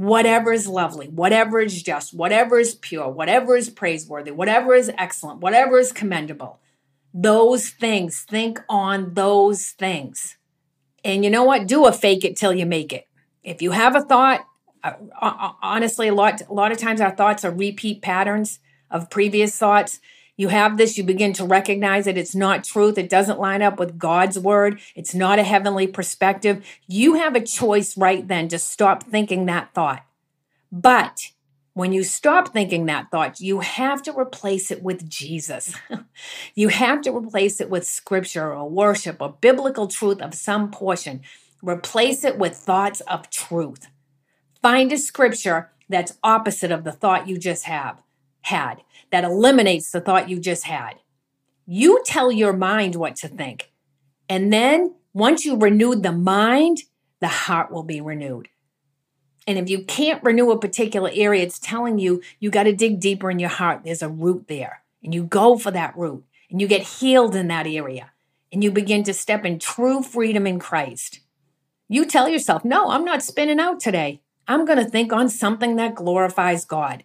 whatever 0.00 0.50
is 0.50 0.66
lovely, 0.66 1.08
whatever 1.08 1.60
is 1.60 1.82
just, 1.82 2.14
whatever 2.14 2.58
is 2.58 2.74
pure, 2.74 3.06
whatever 3.10 3.54
is 3.54 3.68
praiseworthy, 3.68 4.30
whatever 4.30 4.74
is 4.74 4.90
excellent, 4.96 5.40
whatever 5.40 5.78
is 5.78 5.92
commendable. 5.92 6.58
Those 7.12 7.68
things, 7.68 8.22
think 8.22 8.60
on 8.66 9.12
those 9.12 9.72
things. 9.72 10.38
And 11.04 11.22
you 11.22 11.28
know 11.28 11.44
what? 11.44 11.66
Do 11.66 11.84
a 11.84 11.92
fake 11.92 12.24
it 12.24 12.34
till 12.34 12.54
you 12.54 12.64
make 12.64 12.94
it. 12.94 13.08
If 13.42 13.60
you 13.60 13.72
have 13.72 13.94
a 13.94 14.00
thought, 14.00 14.46
uh, 14.82 14.92
honestly, 15.60 16.08
a 16.08 16.14
lot, 16.14 16.40
a 16.48 16.54
lot 16.54 16.72
of 16.72 16.78
times 16.78 17.02
our 17.02 17.14
thoughts 17.14 17.44
are 17.44 17.50
repeat 17.50 18.00
patterns 18.00 18.58
of 18.90 19.10
previous 19.10 19.54
thoughts. 19.54 20.00
You 20.40 20.48
have 20.48 20.78
this, 20.78 20.96
you 20.96 21.04
begin 21.04 21.34
to 21.34 21.44
recognize 21.44 22.06
that 22.06 22.16
it's 22.16 22.34
not 22.34 22.64
truth. 22.64 22.96
It 22.96 23.10
doesn't 23.10 23.38
line 23.38 23.60
up 23.60 23.78
with 23.78 23.98
God's 23.98 24.38
word. 24.38 24.80
It's 24.96 25.14
not 25.14 25.38
a 25.38 25.42
heavenly 25.42 25.86
perspective. 25.86 26.64
You 26.86 27.16
have 27.16 27.34
a 27.34 27.42
choice 27.42 27.94
right 27.94 28.26
then 28.26 28.48
to 28.48 28.58
stop 28.58 29.02
thinking 29.02 29.44
that 29.44 29.74
thought. 29.74 30.02
But 30.72 31.32
when 31.74 31.92
you 31.92 32.02
stop 32.02 32.54
thinking 32.54 32.86
that 32.86 33.10
thought, 33.10 33.38
you 33.38 33.60
have 33.60 34.02
to 34.04 34.18
replace 34.18 34.70
it 34.70 34.82
with 34.82 35.06
Jesus. 35.06 35.74
you 36.54 36.68
have 36.68 37.02
to 37.02 37.14
replace 37.14 37.60
it 37.60 37.68
with 37.68 37.86
scripture 37.86 38.50
or 38.50 38.66
worship 38.66 39.18
or 39.20 39.36
biblical 39.42 39.88
truth 39.88 40.22
of 40.22 40.32
some 40.32 40.70
portion. 40.70 41.20
Replace 41.60 42.24
it 42.24 42.38
with 42.38 42.56
thoughts 42.56 43.02
of 43.02 43.28
truth. 43.28 43.88
Find 44.62 44.90
a 44.90 44.96
scripture 44.96 45.70
that's 45.86 46.16
opposite 46.24 46.72
of 46.72 46.84
the 46.84 46.92
thought 46.92 47.28
you 47.28 47.36
just 47.36 47.64
have 47.64 48.00
had 48.40 48.80
that 49.10 49.24
eliminates 49.24 49.90
the 49.90 50.00
thought 50.00 50.28
you 50.28 50.38
just 50.40 50.64
had. 50.64 50.94
You 51.66 52.02
tell 52.04 52.32
your 52.32 52.52
mind 52.52 52.96
what 52.96 53.16
to 53.16 53.28
think. 53.28 53.70
And 54.28 54.52
then 54.52 54.94
once 55.12 55.44
you 55.44 55.56
renewed 55.56 56.02
the 56.02 56.12
mind, 56.12 56.78
the 57.20 57.28
heart 57.28 57.70
will 57.70 57.82
be 57.82 58.00
renewed. 58.00 58.48
And 59.46 59.58
if 59.58 59.68
you 59.68 59.84
can't 59.84 60.22
renew 60.22 60.50
a 60.50 60.58
particular 60.58 61.10
area, 61.12 61.42
it's 61.42 61.58
telling 61.58 61.98
you 61.98 62.22
you 62.38 62.50
got 62.50 62.64
to 62.64 62.72
dig 62.72 63.00
deeper 63.00 63.30
in 63.30 63.38
your 63.38 63.50
heart. 63.50 63.82
There's 63.84 64.02
a 64.02 64.08
root 64.08 64.46
there. 64.48 64.82
And 65.02 65.14
you 65.14 65.24
go 65.24 65.56
for 65.58 65.70
that 65.70 65.96
root 65.96 66.24
and 66.50 66.60
you 66.60 66.68
get 66.68 66.82
healed 66.82 67.34
in 67.34 67.48
that 67.48 67.66
area 67.66 68.10
and 68.52 68.62
you 68.62 68.70
begin 68.70 69.02
to 69.04 69.14
step 69.14 69.44
in 69.44 69.58
true 69.58 70.02
freedom 70.02 70.46
in 70.46 70.58
Christ. 70.58 71.20
You 71.88 72.04
tell 72.04 72.28
yourself, 72.28 72.64
no, 72.64 72.90
I'm 72.90 73.04
not 73.04 73.22
spinning 73.22 73.58
out 73.58 73.80
today. 73.80 74.20
I'm 74.46 74.64
going 74.64 74.78
to 74.78 74.88
think 74.88 75.12
on 75.12 75.28
something 75.28 75.76
that 75.76 75.94
glorifies 75.94 76.64
God. 76.64 77.04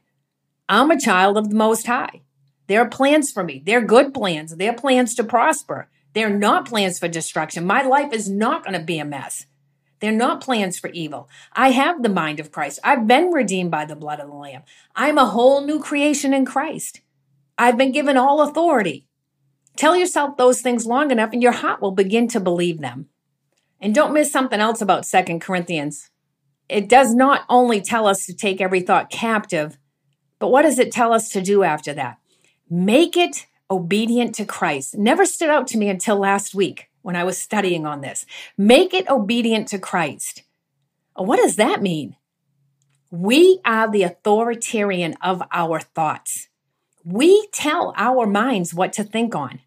I'm 0.67 0.89
a 0.89 0.99
child 0.99 1.37
of 1.37 1.49
the 1.49 1.55
Most 1.55 1.85
High. 1.85 2.21
There 2.67 2.81
are 2.81 2.89
plans 2.89 3.31
for 3.31 3.43
me. 3.43 3.61
They're 3.63 3.81
good 3.81 4.13
plans. 4.13 4.55
They're 4.55 4.73
plans 4.73 5.13
to 5.15 5.23
prosper. 5.23 5.89
They're 6.13 6.35
not 6.35 6.67
plans 6.67 6.97
for 6.97 7.07
destruction. 7.07 7.67
My 7.67 7.83
life 7.83 8.11
is 8.13 8.29
not 8.29 8.63
going 8.63 8.77
to 8.77 8.83
be 8.83 8.97
a 8.97 9.05
mess. 9.05 9.45
They're 9.99 10.11
not 10.11 10.41
plans 10.41 10.79
for 10.79 10.89
evil. 10.89 11.29
I 11.53 11.71
have 11.71 12.01
the 12.01 12.09
mind 12.09 12.39
of 12.39 12.51
Christ. 12.51 12.79
I've 12.83 13.07
been 13.07 13.31
redeemed 13.31 13.71
by 13.71 13.85
the 13.85 13.95
blood 13.95 14.19
of 14.19 14.27
the 14.27 14.33
Lamb. 14.33 14.63
I'm 14.95 15.17
a 15.17 15.25
whole 15.25 15.65
new 15.65 15.79
creation 15.79 16.33
in 16.33 16.45
Christ. 16.45 17.01
I've 17.57 17.77
been 17.77 17.91
given 17.91 18.17
all 18.17 18.41
authority. 18.41 19.07
Tell 19.77 19.95
yourself 19.95 20.37
those 20.37 20.61
things 20.61 20.85
long 20.85 21.11
enough 21.11 21.31
and 21.31 21.43
your 21.43 21.51
heart 21.51 21.81
will 21.81 21.91
begin 21.91 22.27
to 22.29 22.39
believe 22.39 22.81
them. 22.81 23.07
And 23.79 23.93
don't 23.93 24.13
miss 24.13 24.31
something 24.31 24.59
else 24.59 24.81
about 24.81 25.05
Second 25.05 25.41
Corinthians. 25.41 26.09
It 26.67 26.89
does 26.89 27.13
not 27.13 27.41
only 27.49 27.81
tell 27.81 28.07
us 28.07 28.25
to 28.25 28.33
take 28.33 28.59
every 28.59 28.81
thought 28.81 29.11
captive, 29.11 29.77
but 30.39 30.49
what 30.49 30.63
does 30.63 30.79
it 30.79 30.91
tell 30.91 31.13
us 31.13 31.29
to 31.29 31.41
do 31.41 31.63
after 31.63 31.93
that? 31.93 32.17
Make 32.69 33.15
it 33.15 33.45
obedient 33.69 34.35
to 34.35 34.45
Christ. 34.45 34.97
Never 34.97 35.25
stood 35.25 35.49
out 35.49 35.67
to 35.67 35.77
me 35.77 35.89
until 35.89 36.17
last 36.17 36.53
week 36.53 36.89
when 37.01 37.15
I 37.15 37.23
was 37.23 37.37
studying 37.37 37.85
on 37.85 38.01
this. 38.01 38.25
Make 38.57 38.93
it 38.93 39.09
obedient 39.09 39.67
to 39.69 39.79
Christ. 39.79 40.43
What 41.15 41.37
does 41.37 41.55
that 41.55 41.81
mean? 41.81 42.15
We 43.11 43.59
are 43.63 43.89
the 43.89 44.03
authoritarian 44.03 45.15
of 45.21 45.41
our 45.51 45.79
thoughts. 45.79 46.49
We 47.03 47.47
tell 47.53 47.93
our 47.95 48.25
minds 48.25 48.73
what 48.73 48.91
to 48.93 49.03
think 49.03 49.35
on. 49.35 49.59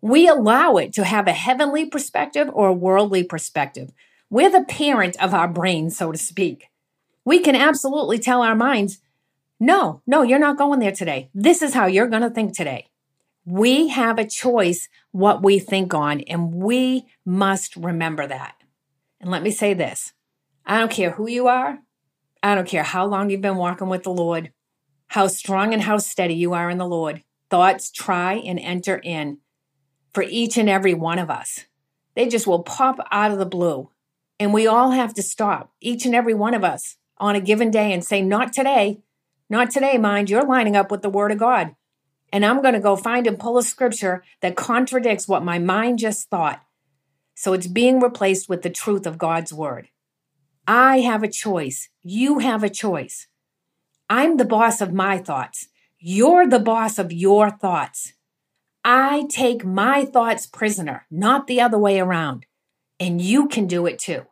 We 0.00 0.26
allow 0.26 0.76
it 0.76 0.92
to 0.94 1.04
have 1.04 1.28
a 1.28 1.32
heavenly 1.32 1.86
perspective 1.86 2.48
or 2.52 2.68
a 2.68 2.72
worldly 2.72 3.22
perspective. 3.22 3.92
We're 4.30 4.50
the 4.50 4.64
parent 4.64 5.22
of 5.22 5.34
our 5.34 5.46
brain, 5.46 5.90
so 5.90 6.10
to 6.10 6.18
speak. 6.18 6.70
We 7.24 7.38
can 7.38 7.54
absolutely 7.54 8.18
tell 8.18 8.42
our 8.42 8.56
minds, 8.56 8.98
no, 9.62 10.02
no, 10.08 10.22
you're 10.22 10.40
not 10.40 10.58
going 10.58 10.80
there 10.80 10.90
today. 10.90 11.30
This 11.32 11.62
is 11.62 11.72
how 11.72 11.86
you're 11.86 12.08
going 12.08 12.22
to 12.22 12.30
think 12.30 12.52
today. 12.52 12.88
We 13.44 13.88
have 13.88 14.18
a 14.18 14.26
choice 14.26 14.88
what 15.12 15.40
we 15.40 15.60
think 15.60 15.94
on, 15.94 16.20
and 16.22 16.52
we 16.52 17.06
must 17.24 17.76
remember 17.76 18.26
that. 18.26 18.56
And 19.20 19.30
let 19.30 19.44
me 19.44 19.52
say 19.52 19.72
this 19.72 20.14
I 20.66 20.80
don't 20.80 20.90
care 20.90 21.12
who 21.12 21.28
you 21.28 21.46
are, 21.46 21.78
I 22.42 22.56
don't 22.56 22.66
care 22.66 22.82
how 22.82 23.06
long 23.06 23.30
you've 23.30 23.40
been 23.40 23.56
walking 23.56 23.88
with 23.88 24.02
the 24.02 24.10
Lord, 24.10 24.50
how 25.06 25.28
strong 25.28 25.72
and 25.72 25.82
how 25.82 25.98
steady 25.98 26.34
you 26.34 26.54
are 26.54 26.68
in 26.68 26.78
the 26.78 26.84
Lord. 26.84 27.22
Thoughts 27.48 27.92
try 27.92 28.34
and 28.34 28.58
enter 28.58 28.96
in 28.96 29.38
for 30.12 30.24
each 30.24 30.58
and 30.58 30.68
every 30.68 30.94
one 30.94 31.20
of 31.20 31.30
us. 31.30 31.66
They 32.16 32.28
just 32.28 32.48
will 32.48 32.64
pop 32.64 32.98
out 33.12 33.30
of 33.30 33.38
the 33.38 33.46
blue. 33.46 33.90
And 34.40 34.52
we 34.52 34.66
all 34.66 34.90
have 34.90 35.14
to 35.14 35.22
stop, 35.22 35.72
each 35.80 36.04
and 36.04 36.16
every 36.16 36.34
one 36.34 36.52
of 36.52 36.64
us, 36.64 36.96
on 37.18 37.36
a 37.36 37.40
given 37.40 37.70
day 37.70 37.92
and 37.92 38.04
say, 38.04 38.22
Not 38.22 38.52
today. 38.52 38.98
Not 39.52 39.70
today, 39.70 39.98
mind. 39.98 40.30
You're 40.30 40.46
lining 40.46 40.76
up 40.76 40.90
with 40.90 41.02
the 41.02 41.10
Word 41.10 41.30
of 41.30 41.36
God. 41.36 41.76
And 42.32 42.42
I'm 42.42 42.62
going 42.62 42.72
to 42.72 42.80
go 42.80 42.96
find 42.96 43.26
and 43.26 43.38
pull 43.38 43.58
a 43.58 43.62
scripture 43.62 44.24
that 44.40 44.56
contradicts 44.56 45.28
what 45.28 45.44
my 45.44 45.58
mind 45.58 45.98
just 45.98 46.30
thought. 46.30 46.62
So 47.34 47.52
it's 47.52 47.66
being 47.66 48.00
replaced 48.00 48.48
with 48.48 48.62
the 48.62 48.70
truth 48.70 49.06
of 49.06 49.18
God's 49.18 49.52
Word. 49.52 49.88
I 50.66 51.00
have 51.00 51.22
a 51.22 51.28
choice. 51.28 51.90
You 52.02 52.38
have 52.38 52.64
a 52.64 52.70
choice. 52.70 53.26
I'm 54.08 54.38
the 54.38 54.46
boss 54.46 54.80
of 54.80 54.94
my 54.94 55.18
thoughts. 55.18 55.68
You're 55.98 56.48
the 56.48 56.58
boss 56.58 56.98
of 56.98 57.12
your 57.12 57.50
thoughts. 57.50 58.14
I 58.82 59.26
take 59.28 59.66
my 59.66 60.06
thoughts 60.06 60.46
prisoner, 60.46 61.04
not 61.10 61.46
the 61.46 61.60
other 61.60 61.78
way 61.78 62.00
around. 62.00 62.46
And 62.98 63.20
you 63.20 63.48
can 63.48 63.66
do 63.66 63.84
it 63.84 63.98
too. 63.98 64.22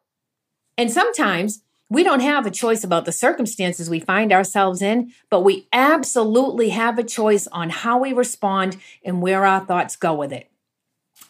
And 0.79 0.91
sometimes 0.91 1.63
we 1.90 2.05
don't 2.05 2.20
have 2.20 2.46
a 2.46 2.53
choice 2.53 2.85
about 2.85 3.05
the 3.05 3.12
circumstances 3.12 3.90
we 3.90 3.98
find 3.98 4.33
ourselves 4.33 4.81
in, 4.81 5.12
but 5.29 5.40
we 5.40 5.66
absolutely 5.72 6.70
have 6.70 6.98
a 6.98 7.05
choice 7.05 7.48
on 7.48 7.68
how 7.68 7.98
we 7.98 8.12
respond 8.12 8.76
and 9.05 9.20
where 9.20 9.44
our 9.44 9.66
thoughts 9.66 9.96
go 9.96 10.14
with 10.14 10.33
it. 10.33 10.48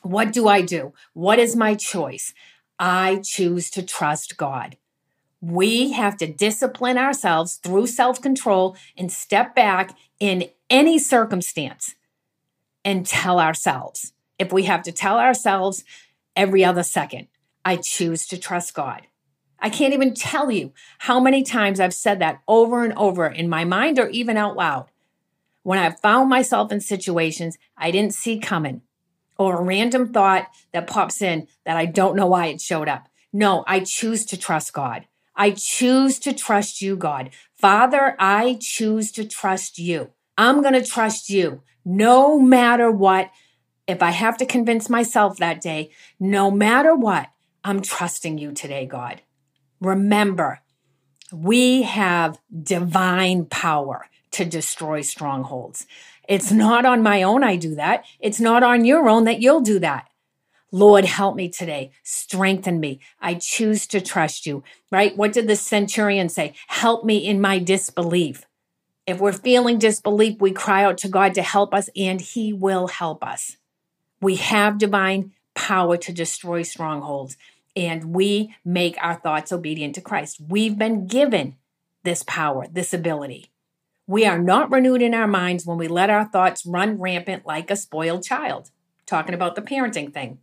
What 0.03 0.33
do 0.33 0.49
I 0.49 0.61
do? 0.61 0.93
What 1.15 1.39
is 1.39 1.57
my 1.57 1.75
choice? 1.75 2.35
I 2.79 3.23
choose 3.25 3.71
to 3.71 3.83
trust 3.83 4.37
God. 4.37 4.77
We 5.41 5.93
have 5.93 6.19
to 6.19 6.27
discipline 6.27 6.99
ourselves 6.99 7.57
through 7.57 7.87
self 7.87 8.21
control 8.21 8.77
and 8.99 9.11
step 9.11 9.55
back 9.55 9.97
in 10.19 10.51
any 10.69 10.99
circumstance 10.99 11.95
and 12.85 13.07
tell 13.07 13.41
ourselves. 13.41 14.13
If 14.39 14.53
we 14.53 14.65
have 14.65 14.83
to 14.83 14.93
tell 14.93 15.19
ourselves 15.19 15.85
every 16.37 16.65
other 16.65 16.83
second, 16.83 17.29
I 17.65 17.77
choose 17.77 18.27
to 18.29 18.39
trust 18.39 18.75
God. 18.75 19.07
I 19.61 19.71
can't 19.71 19.95
even 19.95 20.15
tell 20.15 20.51
you 20.51 20.73
how 20.99 21.21
many 21.21 21.43
times 21.43 21.81
I've 21.81 21.95
said 21.95 22.19
that 22.21 22.41
over 22.49 22.85
and 22.85 22.95
over 22.95 23.27
in 23.27 23.49
my 23.49 23.65
mind 23.65 23.99
or 23.99 24.09
even 24.09 24.37
out 24.37 24.57
loud. 24.57 24.87
When 25.63 25.79
I've 25.79 26.01
found 26.01 26.31
myself 26.31 26.73
in 26.73 26.81
situations 26.81 27.59
I 27.77 27.91
didn't 27.91 28.15
see 28.15 28.39
coming, 28.39 28.83
or 29.41 29.59
a 29.59 29.63
random 29.63 30.13
thought 30.13 30.49
that 30.73 30.87
pops 30.87 31.23
in 31.23 31.49
that 31.65 31.77
I 31.77 31.87
don't 31.87 32.15
know 32.15 32.27
why 32.27 32.47
it 32.47 32.61
showed 32.61 32.89
up. 32.89 33.09
No, 33.33 33.65
I 33.67 33.81
choose 33.81 34.27
to 34.27 34.37
trust 34.37 34.75
God. 34.75 35.07
I 35.35 35.53
choose 35.53 36.19
to 36.21 36.35
trust 36.35 36.83
you, 36.83 36.95
God. 36.95 37.31
Father, 37.57 38.17
I 38.19 38.59
choose 38.61 39.11
to 39.13 39.25
trust 39.25 39.79
you. 39.79 40.11
I'm 40.37 40.61
going 40.61 40.75
to 40.75 40.85
trust 40.85 41.31
you 41.31 41.63
no 41.87 42.39
matter 42.39 42.91
what. 42.91 43.31
If 43.87 44.03
I 44.03 44.11
have 44.11 44.37
to 44.37 44.47
convince 44.47 44.91
myself 44.91 45.39
that 45.39 45.63
day, 45.63 45.91
no 46.21 46.51
matter 46.51 46.95
what, 46.95 47.29
I'm 47.65 47.81
trusting 47.81 48.37
you 48.37 48.53
today, 48.53 48.85
God. 48.85 49.23
Remember, 49.81 50.61
we 51.33 51.83
have 51.83 52.39
divine 52.63 53.47
power 53.47 54.07
to 54.33 54.45
destroy 54.45 55.01
strongholds. 55.01 55.87
It's 56.29 56.53
not 56.53 56.85
on 56.85 57.03
my 57.03 57.23
own 57.23 57.43
I 57.43 57.57
do 57.57 57.75
that. 57.75 58.05
It's 58.21 58.41
not 58.41 58.63
on 58.63 58.85
your 58.85 59.09
own 59.09 59.25
that 59.25 59.41
you'll 59.41 59.61
do 59.61 59.79
that. 59.81 60.07
Lord, 60.73 61.05
help 61.05 61.35
me 61.35 61.49
today. 61.49 61.91
Strengthen 62.05 62.79
me. 62.79 63.01
I 63.21 63.35
choose 63.35 63.87
to 63.89 64.01
trust 64.01 64.47
you, 64.47 64.63
right? 64.91 65.17
What 65.17 65.33
did 65.33 65.49
the 65.49 65.57
centurion 65.57 66.29
say? 66.29 66.55
Help 66.69 67.05
me 67.05 67.17
in 67.17 67.41
my 67.41 67.59
disbelief. 67.59 68.45
If 69.07 69.19
we're 69.19 69.33
feeling 69.33 69.79
disbelief, 69.79 70.41
we 70.41 70.53
cry 70.53 70.85
out 70.85 70.99
to 70.99 71.09
God 71.09 71.35
to 71.35 71.43
help 71.43 71.75
us, 71.75 71.89
and 71.97 72.21
He 72.21 72.53
will 72.53 72.87
help 72.87 73.25
us. 73.25 73.57
We 74.21 74.37
have 74.37 74.79
divine 74.79 75.33
power 75.55 75.97
to 75.97 76.13
destroy 76.13 76.63
strongholds 76.63 77.37
and 77.77 78.15
we 78.15 78.55
make 78.65 78.97
our 79.01 79.15
thoughts 79.15 79.53
obedient 79.53 79.95
to 79.95 80.01
Christ. 80.01 80.41
We've 80.49 80.79
been 80.79 81.07
given 81.07 81.57
this 82.03 82.23
power, 82.23 82.67
this 82.71 82.93
ability. 82.93 83.51
We 84.07 84.27
are 84.27 84.39
not 84.39 84.71
renewed 84.71 85.03
in 85.03 85.15
our 85.15 85.29
minds 85.29 85.65
when 85.65 85.79
we 85.79 85.87
let 85.87 86.11
our 86.11 86.25
thoughts 86.25 86.67
run 86.67 86.99
rampant 86.99 87.47
like 87.47 87.71
a 87.71 87.77
spoiled 87.77 88.25
child. 88.25 88.71
Talking 89.07 89.35
about 89.35 89.55
the 89.55 89.63
parenting 89.63 90.13
thing. 90.13 90.39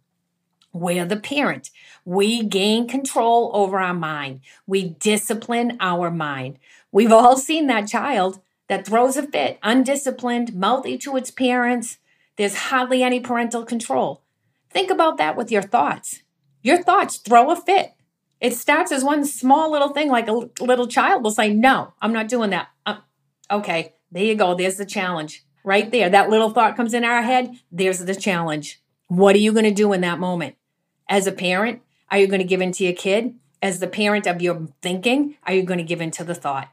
We're 0.74 1.06
the 1.06 1.18
parent. 1.18 1.72
We 2.06 2.44
gain 2.44 2.88
control 2.88 3.52
over 3.54 3.80
our 3.80 3.94
mind. 3.94 4.42
We 4.66 4.90
discipline 4.90 5.78
our 5.80 6.12
mind. 6.12 6.60
We've 6.92 7.12
all 7.12 7.38
seen 7.38 7.68
that 7.68 7.88
child 7.88 8.40
that 8.68 8.86
throws 8.86 9.18
a 9.18 9.24
fit, 9.24 9.60
undisciplined, 9.64 10.54
mouthy 10.54 10.98
to 11.00 11.16
its 11.18 11.32
parents. 11.32 11.98
There's 12.36 12.56
hardly 12.56 13.02
any 13.04 13.20
parental 13.20 13.66
control. 13.66 14.22
Think 14.70 14.92
about 14.92 15.18
that 15.18 15.36
with 15.36 15.52
your 15.52 15.62
thoughts. 15.62 16.22
Your 16.68 16.84
thoughts 16.84 17.16
throw 17.16 17.50
a 17.50 17.56
fit. 17.56 17.94
It 18.42 18.54
starts 18.54 18.92
as 18.92 19.02
one 19.02 19.24
small 19.24 19.72
little 19.72 19.88
thing, 19.88 20.10
like 20.10 20.28
a 20.28 20.34
little 20.60 20.86
child 20.86 21.24
will 21.24 21.32
say, 21.32 21.54
No, 21.54 21.94
I'm 22.02 22.12
not 22.12 22.28
doing 22.28 22.50
that. 22.50 22.68
Uh, 22.86 22.98
okay, 23.50 23.94
there 24.12 24.26
you 24.26 24.36
go. 24.36 24.54
There's 24.54 24.76
the 24.76 24.86
challenge 24.86 25.46
right 25.64 25.90
there. 25.90 26.10
That 26.10 26.30
little 26.30 26.50
thought 26.50 26.76
comes 26.76 26.94
in 26.94 27.06
our 27.06 27.22
head. 27.22 27.54
There's 27.72 28.00
the 28.00 28.16
challenge. 28.16 28.82
What 29.08 29.34
are 29.34 29.40
you 29.40 29.54
going 29.54 29.64
to 29.64 29.72
do 29.72 29.94
in 29.94 30.02
that 30.02 30.20
moment? 30.20 30.58
As 31.08 31.26
a 31.26 31.32
parent, 31.32 31.84
are 32.12 32.18
you 32.18 32.28
going 32.28 32.42
to 32.42 32.46
give 32.46 32.60
in 32.60 32.74
to 32.74 32.84
your 32.84 32.92
kid? 32.92 33.36
As 33.62 33.80
the 33.80 33.88
parent 33.88 34.28
of 34.28 34.42
your 34.42 34.68
thinking, 34.82 35.38
are 35.46 35.54
you 35.54 35.64
going 35.64 35.78
to 35.78 35.86
give 35.86 36.02
in 36.02 36.12
to 36.12 36.26
the 36.26 36.36
thought? 36.36 36.68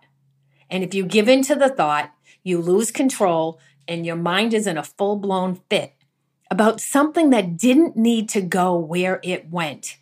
And 0.68 0.82
if 0.82 0.92
you 0.92 1.06
give 1.06 1.28
in 1.28 1.42
to 1.42 1.54
the 1.54 1.68
thought, 1.68 2.12
you 2.42 2.60
lose 2.60 2.90
control 2.90 3.60
and 3.86 4.04
your 4.04 4.16
mind 4.16 4.54
is 4.54 4.66
in 4.66 4.76
a 4.76 4.82
full 4.82 5.14
blown 5.14 5.60
fit 5.70 5.93
about 6.54 6.80
something 6.80 7.30
that 7.30 7.56
didn't 7.56 7.96
need 7.96 8.28
to 8.28 8.40
go 8.40 8.78
where 8.78 9.18
it 9.24 9.50
went. 9.50 9.96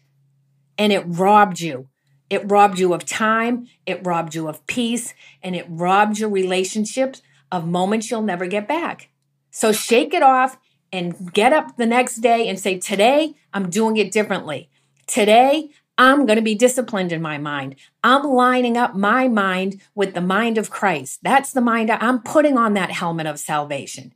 And 0.77 0.93
it 0.93 1.03
robbed 1.07 1.61
you. 1.61 1.89
It 2.29 2.51
robbed 2.51 2.79
you 2.79 2.93
of 2.93 3.07
time, 3.07 3.69
it 3.87 4.05
robbed 4.07 4.35
you 4.35 4.49
of 4.49 4.67
peace, 4.67 5.15
and 5.43 5.57
it 5.57 5.67
robbed 5.69 6.19
your 6.19 6.29
relationships 6.29 7.23
of 7.51 7.67
moments 7.67 8.11
you'll 8.11 8.21
never 8.21 8.47
get 8.47 8.69
back. 8.69 9.09
So 9.51 9.73
shake 9.73 10.13
it 10.13 10.23
off 10.23 10.59
and 10.93 11.33
get 11.33 11.55
up 11.55 11.79
the 11.79 11.87
next 11.87 12.17
day 12.17 12.49
and 12.49 12.61
say, 12.61 12.79
Today, 12.79 13.35
I'm 13.55 13.71
doing 13.71 13.97
it 13.97 14.13
differently. 14.13 14.69
Today, 15.07 15.71
I'm 15.97 16.27
going 16.27 16.37
to 16.37 16.43
be 16.43 16.55
disciplined 16.55 17.13
in 17.13 17.23
my 17.23 17.39
mind. 17.39 17.77
I'm 18.05 18.25
lining 18.25 18.77
up 18.77 18.95
my 18.95 19.27
mind 19.27 19.81
with 19.95 20.13
the 20.13 20.21
mind 20.21 20.59
of 20.59 20.71
Christ. 20.71 21.21
That's 21.23 21.53
the 21.53 21.61
mind 21.63 21.91
I'm 21.91 22.21
putting 22.21 22.59
on 22.59 22.75
that 22.75 22.91
helmet 22.91 23.27
of 23.27 23.39
salvation. 23.39 24.15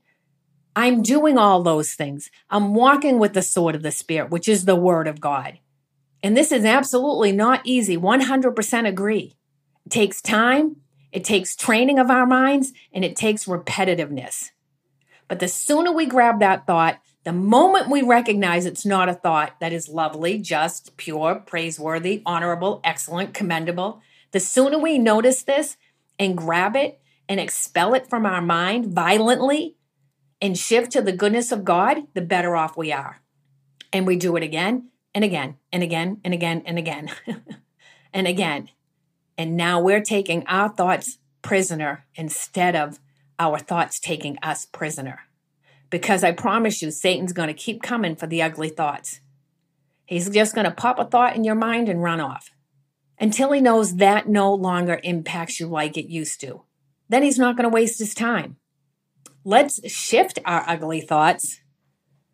I'm 0.76 1.00
doing 1.00 1.38
all 1.38 1.62
those 1.62 1.94
things. 1.94 2.30
I'm 2.50 2.74
walking 2.74 3.18
with 3.18 3.32
the 3.32 3.40
sword 3.40 3.74
of 3.74 3.82
the 3.82 3.90
Spirit, 3.90 4.30
which 4.30 4.46
is 4.46 4.66
the 4.66 4.76
word 4.76 5.08
of 5.08 5.22
God. 5.22 5.58
And 6.22 6.36
this 6.36 6.52
is 6.52 6.66
absolutely 6.66 7.32
not 7.32 7.62
easy. 7.64 7.96
100% 7.96 8.86
agree. 8.86 9.36
It 9.86 9.90
takes 9.90 10.20
time, 10.20 10.76
it 11.12 11.24
takes 11.24 11.56
training 11.56 11.98
of 11.98 12.10
our 12.10 12.26
minds, 12.26 12.74
and 12.92 13.06
it 13.06 13.16
takes 13.16 13.46
repetitiveness. 13.46 14.50
But 15.28 15.38
the 15.40 15.48
sooner 15.48 15.92
we 15.92 16.04
grab 16.04 16.40
that 16.40 16.66
thought, 16.66 17.00
the 17.24 17.32
moment 17.32 17.88
we 17.88 18.02
recognize 18.02 18.66
it's 18.66 18.84
not 18.84 19.08
a 19.08 19.14
thought 19.14 19.58
that 19.60 19.72
is 19.72 19.88
lovely, 19.88 20.38
just, 20.38 20.98
pure, 20.98 21.36
praiseworthy, 21.36 22.22
honorable, 22.26 22.82
excellent, 22.84 23.32
commendable, 23.32 24.02
the 24.32 24.40
sooner 24.40 24.78
we 24.78 24.98
notice 24.98 25.42
this 25.42 25.78
and 26.18 26.36
grab 26.36 26.76
it 26.76 27.00
and 27.28 27.40
expel 27.40 27.94
it 27.94 28.08
from 28.08 28.26
our 28.26 28.42
mind 28.42 28.86
violently 28.92 29.75
and 30.40 30.56
shift 30.56 30.92
to 30.92 31.02
the 31.02 31.12
goodness 31.12 31.52
of 31.52 31.64
God, 31.64 31.98
the 32.14 32.22
better 32.22 32.56
off 32.56 32.76
we 32.76 32.92
are. 32.92 33.20
And 33.92 34.06
we 34.06 34.16
do 34.16 34.36
it 34.36 34.42
again 34.42 34.90
and 35.14 35.24
again 35.24 35.56
and 35.72 35.82
again 35.82 36.20
and 36.24 36.34
again 36.34 36.62
and 36.66 36.78
again 36.78 37.10
and 38.12 38.26
again. 38.26 38.70
And 39.38 39.56
now 39.56 39.80
we're 39.80 40.02
taking 40.02 40.46
our 40.46 40.68
thoughts 40.68 41.18
prisoner 41.42 42.06
instead 42.14 42.74
of 42.74 42.98
our 43.38 43.58
thoughts 43.58 44.00
taking 44.00 44.38
us 44.42 44.66
prisoner 44.66 45.20
because 45.90 46.24
I 46.24 46.32
promise 46.32 46.82
you, 46.82 46.90
Satan's 46.90 47.32
going 47.32 47.48
to 47.48 47.54
keep 47.54 47.82
coming 47.82 48.16
for 48.16 48.26
the 48.26 48.42
ugly 48.42 48.68
thoughts. 48.68 49.20
He's 50.04 50.28
just 50.30 50.54
going 50.54 50.64
to 50.64 50.70
pop 50.70 50.98
a 50.98 51.04
thought 51.04 51.36
in 51.36 51.44
your 51.44 51.54
mind 51.54 51.88
and 51.88 52.02
run 52.02 52.20
off 52.20 52.50
until 53.18 53.52
he 53.52 53.60
knows 53.60 53.96
that 53.96 54.28
no 54.28 54.52
longer 54.52 55.00
impacts 55.02 55.58
you 55.58 55.66
like 55.66 55.96
it 55.96 56.10
used 56.10 56.40
to. 56.42 56.62
Then 57.08 57.22
he's 57.22 57.38
not 57.38 57.56
going 57.56 57.68
to 57.68 57.74
waste 57.74 57.98
his 57.98 58.14
time. 58.14 58.56
Let's 59.48 59.78
shift 59.88 60.40
our 60.44 60.64
ugly 60.66 61.00
thoughts 61.00 61.60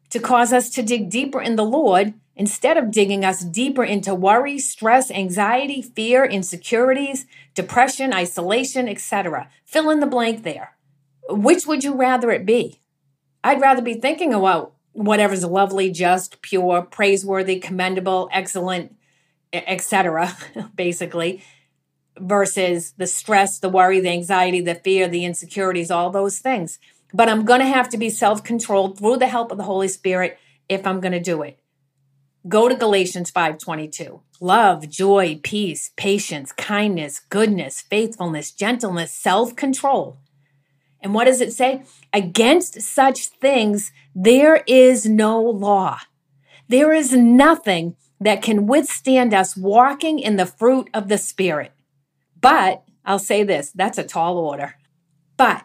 to 0.08 0.18
cause 0.18 0.50
us 0.50 0.70
to 0.70 0.82
dig 0.82 1.10
deeper 1.10 1.42
in 1.42 1.56
the 1.56 1.62
Lord 1.62 2.14
instead 2.34 2.78
of 2.78 2.90
digging 2.90 3.22
us 3.22 3.44
deeper 3.44 3.84
into 3.84 4.14
worry, 4.14 4.58
stress, 4.58 5.10
anxiety, 5.10 5.82
fear, 5.82 6.24
insecurities, 6.24 7.26
depression, 7.54 8.14
isolation, 8.14 8.88
etc. 8.88 9.50
Fill 9.66 9.90
in 9.90 10.00
the 10.00 10.06
blank 10.06 10.42
there. 10.42 10.74
Which 11.28 11.66
would 11.66 11.84
you 11.84 11.94
rather 11.94 12.30
it 12.30 12.46
be? 12.46 12.80
I'd 13.44 13.60
rather 13.60 13.82
be 13.82 13.92
thinking 13.92 14.32
about 14.32 14.72
whatever's 14.92 15.44
lovely, 15.44 15.90
just, 15.90 16.40
pure, 16.40 16.80
praiseworthy, 16.80 17.60
commendable, 17.60 18.30
excellent, 18.32 18.96
etc. 19.52 20.34
basically, 20.74 21.44
versus 22.18 22.92
the 22.96 23.06
stress, 23.06 23.58
the 23.58 23.68
worry, 23.68 24.00
the 24.00 24.08
anxiety, 24.08 24.62
the 24.62 24.76
fear, 24.76 25.08
the 25.08 25.26
insecurities, 25.26 25.90
all 25.90 26.08
those 26.08 26.38
things. 26.38 26.78
But 27.12 27.28
I'm 27.28 27.44
going 27.44 27.60
to 27.60 27.66
have 27.66 27.88
to 27.90 27.98
be 27.98 28.10
self-controlled 28.10 28.98
through 28.98 29.18
the 29.18 29.28
help 29.28 29.50
of 29.50 29.58
the 29.58 29.64
Holy 29.64 29.88
Spirit 29.88 30.38
if 30.68 30.86
I'm 30.86 31.00
going 31.00 31.12
to 31.12 31.20
do 31.20 31.42
it. 31.42 31.58
Go 32.48 32.68
to 32.68 32.74
Galatians 32.74 33.30
5:22. 33.30 34.20
Love, 34.40 34.88
joy, 34.88 35.38
peace, 35.44 35.92
patience, 35.96 36.50
kindness, 36.50 37.20
goodness, 37.20 37.80
faithfulness, 37.82 38.50
gentleness, 38.50 39.14
self-control. 39.14 40.18
And 41.00 41.14
what 41.14 41.26
does 41.26 41.40
it 41.40 41.52
say? 41.52 41.82
Against 42.12 42.80
such 42.80 43.26
things, 43.26 43.92
there 44.14 44.64
is 44.66 45.06
no 45.06 45.40
law. 45.40 46.00
There 46.68 46.92
is 46.92 47.12
nothing 47.12 47.96
that 48.20 48.42
can 48.42 48.66
withstand 48.66 49.34
us 49.34 49.56
walking 49.56 50.18
in 50.18 50.36
the 50.36 50.46
fruit 50.46 50.88
of 50.94 51.08
the 51.08 51.18
Spirit. 51.18 51.72
But 52.40 52.82
I'll 53.04 53.18
say 53.18 53.44
this 53.44 53.70
that's 53.72 53.98
a 53.98 54.04
tall 54.04 54.38
order. 54.38 54.74
But 55.36 55.64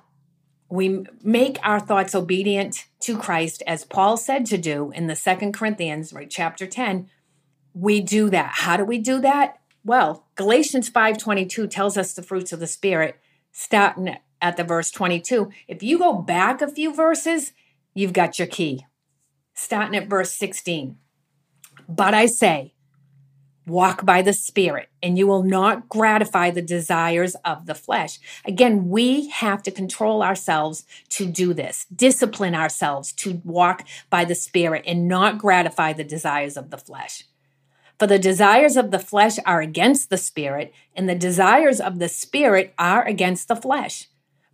we 0.69 1.05
make 1.23 1.57
our 1.63 1.79
thoughts 1.79 2.13
obedient 2.13 2.85
to 3.01 3.17
Christ, 3.17 3.63
as 3.65 3.85
Paul 3.85 4.17
said 4.17 4.45
to 4.47 4.57
do 4.57 4.91
in 4.91 5.07
the 5.07 5.15
Second 5.15 5.53
Corinthians, 5.53 6.11
right, 6.11 6.29
chapter 6.29 6.67
10. 6.67 7.09
We 7.73 8.01
do 8.01 8.29
that. 8.29 8.51
How 8.55 8.75
do 8.77 8.83
we 8.83 8.97
do 8.97 9.19
that? 9.21 9.59
Well, 9.83 10.27
Galatians 10.35 10.89
5:22 10.89 11.67
tells 11.69 11.97
us 11.97 12.13
the 12.13 12.23
fruits 12.23 12.51
of 12.51 12.59
the 12.59 12.67
Spirit, 12.67 13.15
starting 13.51 14.17
at 14.41 14.57
the 14.57 14.63
verse 14.63 14.91
22. 14.91 15.49
If 15.67 15.81
you 15.81 15.97
go 15.97 16.13
back 16.13 16.61
a 16.61 16.67
few 16.67 16.93
verses, 16.93 17.53
you've 17.93 18.13
got 18.13 18.37
your 18.37 18.47
key. 18.47 18.85
Starting 19.53 19.95
at 19.95 20.09
verse 20.09 20.33
16. 20.33 20.97
But 21.87 22.13
I 22.13 22.25
say, 22.25 22.73
walk 23.67 24.05
by 24.05 24.21
the 24.21 24.33
Spirit, 24.33 24.89
and 25.03 25.17
you 25.17 25.27
will 25.27 25.43
not 25.43 25.89
gratify 25.89 26.51
the 26.51 26.61
desires 26.61 27.35
of 27.45 27.65
the 27.65 27.75
flesh. 27.75 28.19
Again, 28.45 28.89
we 28.89 29.29
have 29.29 29.61
to 29.63 29.71
control 29.71 30.23
ourselves 30.23 30.85
to 31.09 31.25
do 31.25 31.53
this, 31.53 31.85
discipline 31.93 32.55
ourselves 32.55 33.11
to 33.13 33.41
walk 33.43 33.85
by 34.09 34.25
the 34.25 34.35
Spirit 34.35 34.83
and 34.87 35.07
not 35.07 35.37
gratify 35.37 35.93
the 35.93 36.03
desires 36.03 36.57
of 36.57 36.71
the 36.71 36.77
flesh. 36.77 37.25
For 37.99 38.07
the 38.07 38.19
desires 38.19 38.77
of 38.77 38.91
the 38.91 38.99
flesh 38.99 39.37
are 39.45 39.61
against 39.61 40.09
the 40.09 40.17
Spirit, 40.17 40.73
and 40.95 41.09
the 41.09 41.15
desires 41.15 41.79
of 41.79 41.99
the 41.99 42.09
Spirit 42.09 42.73
are 42.77 43.05
against 43.05 43.47
the 43.47 43.55
flesh 43.55 44.07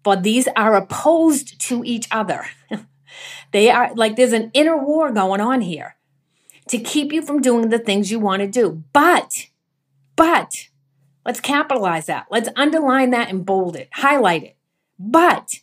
for 0.03 0.15
these 0.15 0.47
are 0.55 0.75
opposed 0.75 1.59
to 1.61 1.83
each 1.85 2.07
other. 2.11 2.45
they 3.51 3.69
are 3.69 3.93
like 3.95 4.15
there's 4.15 4.33
an 4.33 4.51
inner 4.53 4.77
war 4.77 5.11
going 5.11 5.41
on 5.41 5.61
here 5.61 5.92
to 6.67 6.79
keep 6.79 7.11
you 7.11 7.21
from 7.21 7.41
doing 7.41 7.69
the 7.69 7.79
things 7.79 8.11
you 8.11 8.19
want 8.19 8.41
to 8.41 8.47
do. 8.47 8.83
But, 8.93 9.47
but, 10.15 10.69
let's 11.25 11.39
capitalize 11.39 12.05
that. 12.07 12.27
Let's 12.29 12.49
underline 12.55 13.11
that 13.11 13.29
and 13.29 13.45
bold 13.45 13.75
it, 13.75 13.89
highlight 13.93 14.43
it. 14.43 14.57
But 14.99 15.55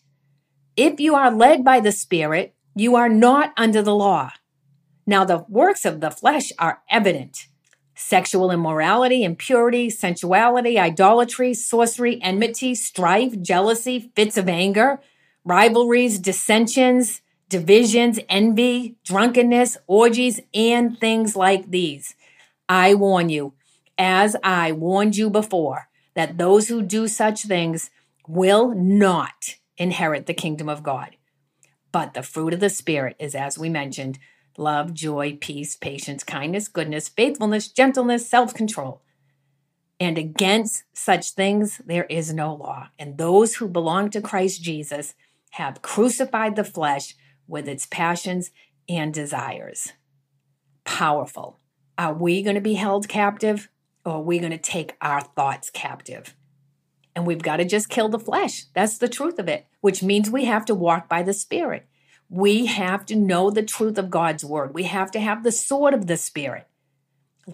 if 0.76 1.00
you 1.00 1.14
are 1.14 1.30
led 1.30 1.64
by 1.64 1.80
the 1.80 1.92
Spirit, 1.92 2.54
you 2.74 2.96
are 2.96 3.08
not 3.08 3.52
under 3.56 3.82
the 3.82 3.94
law. 3.94 4.32
Now, 5.06 5.24
the 5.24 5.44
works 5.48 5.84
of 5.84 6.00
the 6.00 6.10
flesh 6.10 6.52
are 6.58 6.82
evident 6.88 7.46
sexual 7.94 8.50
immorality, 8.50 9.22
impurity, 9.22 9.90
sensuality, 9.90 10.78
idolatry, 10.78 11.52
sorcery, 11.52 12.18
enmity, 12.22 12.74
strife, 12.74 13.42
jealousy, 13.42 14.10
fits 14.16 14.38
of 14.38 14.48
anger, 14.48 15.00
rivalries, 15.44 16.18
dissensions, 16.18 17.20
divisions, 17.50 18.18
envy, 18.28 18.96
drunkenness, 19.04 19.76
orgies, 19.86 20.40
and 20.54 20.98
things 20.98 21.36
like 21.36 21.70
these. 21.70 22.14
I 22.68 22.94
warn 22.94 23.28
you, 23.28 23.54
as 23.98 24.36
I 24.42 24.72
warned 24.72 25.16
you 25.16 25.28
before, 25.28 25.88
that 26.14 26.38
those 26.38 26.68
who 26.68 26.80
do 26.80 27.08
such 27.08 27.42
things 27.42 27.90
will 28.26 28.72
not 28.74 29.56
inherit 29.76 30.26
the 30.26 30.34
kingdom 30.34 30.68
of 30.68 30.84
God. 30.84 31.16
But 31.92 32.14
the 32.14 32.22
fruit 32.22 32.54
of 32.54 32.60
the 32.60 32.70
Spirit 32.70 33.16
is, 33.18 33.34
as 33.34 33.58
we 33.58 33.68
mentioned, 33.68 34.20
love, 34.56 34.94
joy, 34.94 35.36
peace, 35.40 35.74
patience, 35.76 36.22
kindness, 36.22 36.68
goodness, 36.68 37.08
faithfulness, 37.08 37.66
gentleness, 37.68 38.28
self 38.28 38.54
control. 38.54 39.02
And 39.98 40.16
against 40.16 40.84
such 40.92 41.32
things 41.32 41.80
there 41.84 42.04
is 42.04 42.32
no 42.32 42.54
law. 42.54 42.90
And 42.96 43.18
those 43.18 43.56
who 43.56 43.68
belong 43.68 44.10
to 44.10 44.20
Christ 44.20 44.62
Jesus 44.62 45.14
have 45.50 45.82
crucified 45.82 46.54
the 46.54 46.64
flesh 46.64 47.16
with 47.50 47.68
its 47.68 47.86
passions 47.86 48.50
and 48.88 49.12
desires. 49.12 49.92
Powerful. 50.84 51.58
Are 51.98 52.14
we 52.14 52.42
going 52.42 52.54
to 52.54 52.60
be 52.60 52.74
held 52.74 53.08
captive 53.08 53.68
or 54.04 54.14
are 54.14 54.22
we 54.22 54.38
going 54.38 54.52
to 54.52 54.58
take 54.58 54.96
our 55.02 55.20
thoughts 55.20 55.68
captive? 55.68 56.34
And 57.14 57.26
we've 57.26 57.42
got 57.42 57.56
to 57.56 57.64
just 57.64 57.88
kill 57.88 58.08
the 58.08 58.18
flesh. 58.18 58.64
That's 58.72 58.98
the 58.98 59.08
truth 59.08 59.38
of 59.38 59.48
it, 59.48 59.66
which 59.80 60.02
means 60.02 60.30
we 60.30 60.44
have 60.46 60.64
to 60.66 60.74
walk 60.74 61.08
by 61.08 61.22
the 61.22 61.34
Spirit. 61.34 61.86
We 62.28 62.66
have 62.66 63.04
to 63.06 63.16
know 63.16 63.50
the 63.50 63.64
truth 63.64 63.98
of 63.98 64.10
God's 64.10 64.44
word. 64.44 64.72
We 64.72 64.84
have 64.84 65.10
to 65.10 65.20
have 65.20 65.42
the 65.42 65.52
sword 65.52 65.92
of 65.92 66.06
the 66.06 66.16
Spirit, 66.16 66.68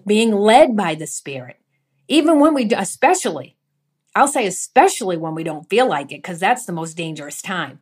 being 0.05 0.31
led 0.31 0.77
by 0.77 0.93
the 0.93 1.07
Spirit. 1.07 1.59
Even 2.07 2.39
when 2.39 2.53
we, 2.53 2.69
especially, 2.71 3.57
I'll 4.15 4.27
say 4.27 4.45
especially 4.45 5.17
when 5.17 5.33
we 5.33 5.43
don't 5.43 5.69
feel 5.69 5.87
like 5.87 6.11
it, 6.11 6.21
because 6.21 6.39
that's 6.39 6.65
the 6.65 6.73
most 6.73 6.95
dangerous 6.95 7.41
time. 7.41 7.79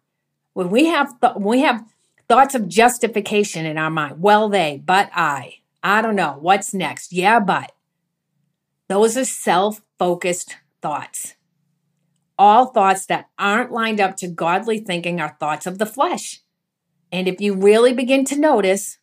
When 0.54 0.70
we 0.70 0.86
have 0.86 1.20
th- 1.20 1.36
when 1.36 1.44
we 1.44 1.60
have 1.62 1.84
thoughts 2.28 2.56
of 2.56 2.68
justification 2.68 3.66
in 3.66 3.78
our 3.78 3.90
mind. 3.90 4.22
Well, 4.22 4.50
they, 4.50 4.82
but 4.84 5.10
I. 5.14 5.60
I 5.84 6.02
don't 6.02 6.16
know. 6.16 6.38
What's 6.40 6.74
next? 6.74 7.14
Yeah, 7.14 7.40
but. 7.40 7.72
Those 8.88 9.18
are 9.18 9.26
self 9.26 9.82
focused 9.98 10.56
thoughts. 10.82 11.36
All 12.38 12.68
thoughts 12.68 13.06
that 13.06 13.30
aren't 13.40 13.72
lined 13.72 14.02
up 14.02 14.18
to 14.18 14.28
godly 14.28 14.80
thinking 14.80 15.22
are 15.22 15.38
thoughts 15.40 15.66
of 15.66 15.78
the 15.78 15.86
flesh. 15.86 16.42
And 17.12 17.28
if 17.28 17.40
you 17.40 17.56
really 17.56 17.94
begin 17.94 18.26
to 18.26 18.38
notice, 18.38 18.98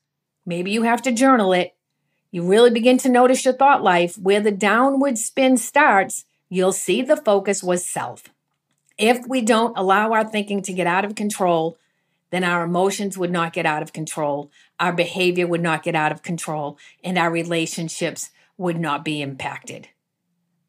maybe 0.44 0.70
you 0.70 0.82
have 0.82 1.02
to 1.02 1.12
journal 1.12 1.52
it, 1.52 1.74
you 2.30 2.46
really 2.46 2.70
begin 2.70 2.98
to 2.98 3.08
notice 3.08 3.44
your 3.44 3.54
thought 3.54 3.82
life, 3.82 4.16
where 4.16 4.40
the 4.40 4.50
downward 4.50 5.18
spin 5.18 5.56
starts, 5.56 6.24
you'll 6.48 6.72
see 6.72 7.02
the 7.02 7.16
focus 7.16 7.62
was 7.62 7.86
self. 7.86 8.24
If 8.98 9.26
we 9.26 9.40
don't 9.40 9.76
allow 9.76 10.12
our 10.12 10.28
thinking 10.28 10.62
to 10.62 10.72
get 10.72 10.86
out 10.86 11.04
of 11.04 11.14
control, 11.14 11.78
then 12.32 12.42
our 12.42 12.64
emotions 12.64 13.16
would 13.16 13.30
not 13.30 13.52
get 13.52 13.66
out 13.66 13.82
of 13.82 13.92
control, 13.92 14.50
our 14.80 14.92
behavior 14.92 15.46
would 15.46 15.60
not 15.60 15.82
get 15.82 15.94
out 15.94 16.10
of 16.10 16.22
control, 16.22 16.78
and 17.04 17.18
our 17.18 17.30
relationships 17.30 18.30
would 18.56 18.80
not 18.80 19.04
be 19.04 19.22
impacted. 19.22 19.88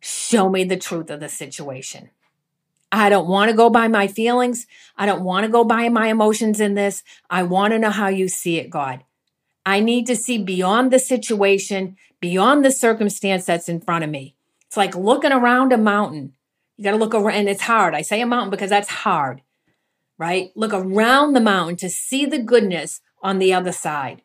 Show 0.01 0.49
me 0.49 0.65
the 0.65 0.77
truth 0.77 1.09
of 1.09 1.21
the 1.21 1.29
situation. 1.29 2.09
I 2.91 3.09
don't 3.09 3.27
want 3.27 3.49
to 3.49 3.57
go 3.57 3.69
by 3.69 3.87
my 3.87 4.07
feelings. 4.07 4.67
I 4.97 5.05
don't 5.05 5.23
want 5.23 5.45
to 5.45 5.51
go 5.51 5.63
by 5.63 5.87
my 5.87 6.09
emotions 6.09 6.59
in 6.59 6.75
this. 6.75 7.01
I 7.29 7.43
want 7.43 7.71
to 7.71 7.79
know 7.79 7.89
how 7.89 8.09
you 8.09 8.27
see 8.27 8.57
it, 8.57 8.69
God. 8.69 9.03
I 9.65 9.79
need 9.79 10.05
to 10.07 10.15
see 10.17 10.37
beyond 10.37 10.91
the 10.91 10.99
situation, 10.99 11.95
beyond 12.19 12.65
the 12.65 12.71
circumstance 12.71 13.45
that's 13.45 13.69
in 13.69 13.79
front 13.79 14.03
of 14.03 14.09
me. 14.09 14.35
It's 14.67 14.75
like 14.75 14.95
looking 14.95 15.31
around 15.31 15.71
a 15.71 15.77
mountain. 15.77 16.33
You 16.75 16.83
got 16.83 16.91
to 16.91 16.97
look 16.97 17.15
around, 17.15 17.37
and 17.37 17.49
it's 17.49 17.61
hard. 17.61 17.95
I 17.95 18.01
say 18.01 18.19
a 18.19 18.25
mountain 18.25 18.49
because 18.49 18.69
that's 18.69 18.89
hard, 18.89 19.41
right? 20.17 20.51
Look 20.55 20.73
around 20.73 21.33
the 21.33 21.41
mountain 21.41 21.75
to 21.77 21.89
see 21.89 22.25
the 22.25 22.39
goodness 22.39 23.01
on 23.21 23.39
the 23.39 23.53
other 23.53 23.71
side. 23.71 24.21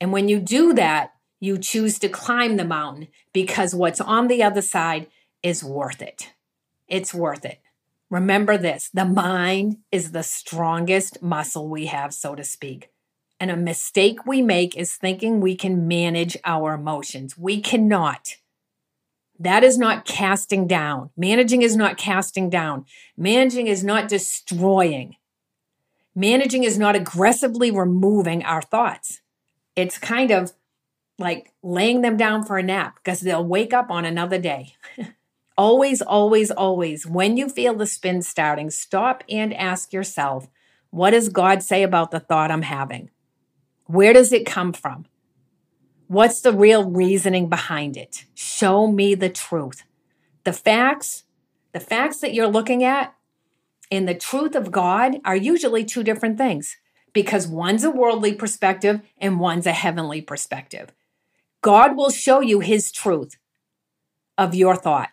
And 0.00 0.12
when 0.12 0.28
you 0.28 0.40
do 0.40 0.72
that, 0.74 1.12
you 1.40 1.58
choose 1.58 1.98
to 1.98 2.08
climb 2.08 2.56
the 2.56 2.64
mountain 2.64 3.08
because 3.32 3.74
what's 3.74 4.00
on 4.00 4.28
the 4.28 4.42
other 4.42 4.62
side 4.62 5.06
is 5.42 5.62
worth 5.62 6.02
it. 6.02 6.32
It's 6.88 7.14
worth 7.14 7.44
it. 7.44 7.60
Remember 8.08 8.56
this 8.56 8.90
the 8.94 9.04
mind 9.04 9.78
is 9.90 10.12
the 10.12 10.22
strongest 10.22 11.22
muscle 11.22 11.68
we 11.68 11.86
have, 11.86 12.14
so 12.14 12.34
to 12.34 12.44
speak. 12.44 12.90
And 13.38 13.50
a 13.50 13.56
mistake 13.56 14.24
we 14.26 14.40
make 14.40 14.76
is 14.76 14.94
thinking 14.94 15.40
we 15.40 15.56
can 15.56 15.86
manage 15.86 16.36
our 16.44 16.74
emotions. 16.74 17.36
We 17.36 17.60
cannot. 17.60 18.36
That 19.38 19.64
is 19.64 19.76
not 19.76 20.04
casting 20.04 20.66
down. 20.66 21.10
Managing 21.16 21.62
is 21.62 21.76
not 21.76 21.98
casting 21.98 22.48
down. 22.48 22.86
Managing 23.16 23.66
is 23.66 23.84
not 23.84 24.08
destroying. 24.08 25.16
Managing 26.14 26.64
is 26.64 26.78
not 26.78 26.96
aggressively 26.96 27.70
removing 27.70 28.42
our 28.44 28.62
thoughts. 28.62 29.20
It's 29.74 29.98
kind 29.98 30.30
of 30.30 30.52
like 31.18 31.52
laying 31.62 32.00
them 32.00 32.16
down 32.16 32.44
for 32.44 32.56
a 32.58 32.62
nap 32.62 32.96
because 32.96 33.20
they'll 33.20 33.44
wake 33.44 33.74
up 33.74 33.90
on 33.90 34.04
another 34.04 34.38
day. 34.38 34.74
always, 35.58 36.00
always, 36.00 36.50
always, 36.50 37.06
when 37.06 37.36
you 37.36 37.48
feel 37.48 37.74
the 37.74 37.86
spin 37.86 38.22
starting, 38.22 38.70
stop 38.70 39.24
and 39.28 39.52
ask 39.54 39.92
yourself, 39.92 40.48
what 40.90 41.10
does 41.10 41.28
God 41.28 41.62
say 41.62 41.82
about 41.82 42.10
the 42.10 42.20
thought 42.20 42.50
I'm 42.50 42.62
having? 42.62 43.10
Where 43.84 44.12
does 44.12 44.32
it 44.32 44.46
come 44.46 44.72
from? 44.72 45.06
What's 46.08 46.40
the 46.40 46.52
real 46.52 46.88
reasoning 46.88 47.48
behind 47.48 47.96
it? 47.96 48.26
Show 48.34 48.86
me 48.86 49.14
the 49.14 49.28
truth. 49.28 49.82
The 50.44 50.52
facts, 50.52 51.24
the 51.72 51.80
facts 51.80 52.20
that 52.20 52.32
you're 52.32 52.46
looking 52.46 52.84
at 52.84 53.14
and 53.90 54.08
the 54.08 54.14
truth 54.14 54.54
of 54.54 54.70
God 54.70 55.16
are 55.24 55.36
usually 55.36 55.84
two 55.84 56.04
different 56.04 56.38
things 56.38 56.76
because 57.12 57.48
one's 57.48 57.82
a 57.82 57.90
worldly 57.90 58.34
perspective 58.34 59.00
and 59.18 59.40
one's 59.40 59.66
a 59.66 59.72
heavenly 59.72 60.20
perspective. 60.20 60.92
God 61.60 61.96
will 61.96 62.10
show 62.10 62.40
you 62.40 62.60
his 62.60 62.92
truth 62.92 63.36
of 64.38 64.54
your 64.54 64.76
thought 64.76 65.08